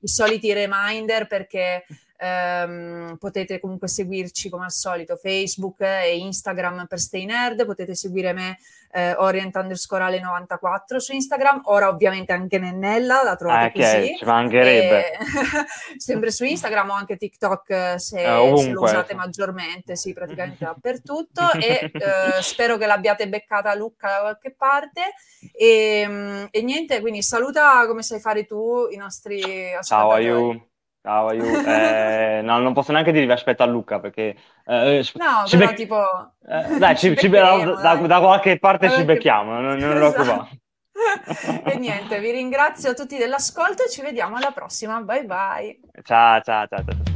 [0.00, 1.84] i soliti reminder perché
[2.18, 8.32] ehm, potete comunque seguirci come al solito Facebook e Instagram per Stay Nerd, potete seguire
[8.32, 8.58] me
[8.92, 14.00] eh, Orient underscore Ale 94 su Instagram, ora ovviamente anche Nennella, la trovate ah, okay,
[14.00, 14.16] così.
[14.16, 15.12] Ci mancherebbe.
[15.12, 15.18] E...
[15.98, 20.64] sempre su Instagram o anche TikTok eh, se, eh, se, lo usate maggiormente, sì, praticamente
[20.64, 25.14] dappertutto e eh, spero che l'abbiate beccata Luca da qualche parte
[25.52, 29.84] e, ehm, e, niente, quindi saluta come sai fare tu i nostri ascoltatori.
[29.84, 30.68] Ciao, aiuto.
[31.06, 31.44] Ciao, aiuto.
[31.66, 34.36] Eh, no, non posso neanche dirvi aspetta a Luca perché...
[34.64, 36.02] Eh, no, però bec- tipo...
[36.48, 38.06] Eh, dai, ci, ci da, dai.
[38.06, 40.48] da, qualche parte ci becchiamo, non, non esatto.
[41.64, 45.00] e niente, vi ringrazio tutti dell'ascolto e ci vediamo alla prossima.
[45.00, 45.80] Bye bye.
[46.02, 46.66] ciao, ciao.
[46.66, 46.84] ciao.
[46.84, 47.15] ciao.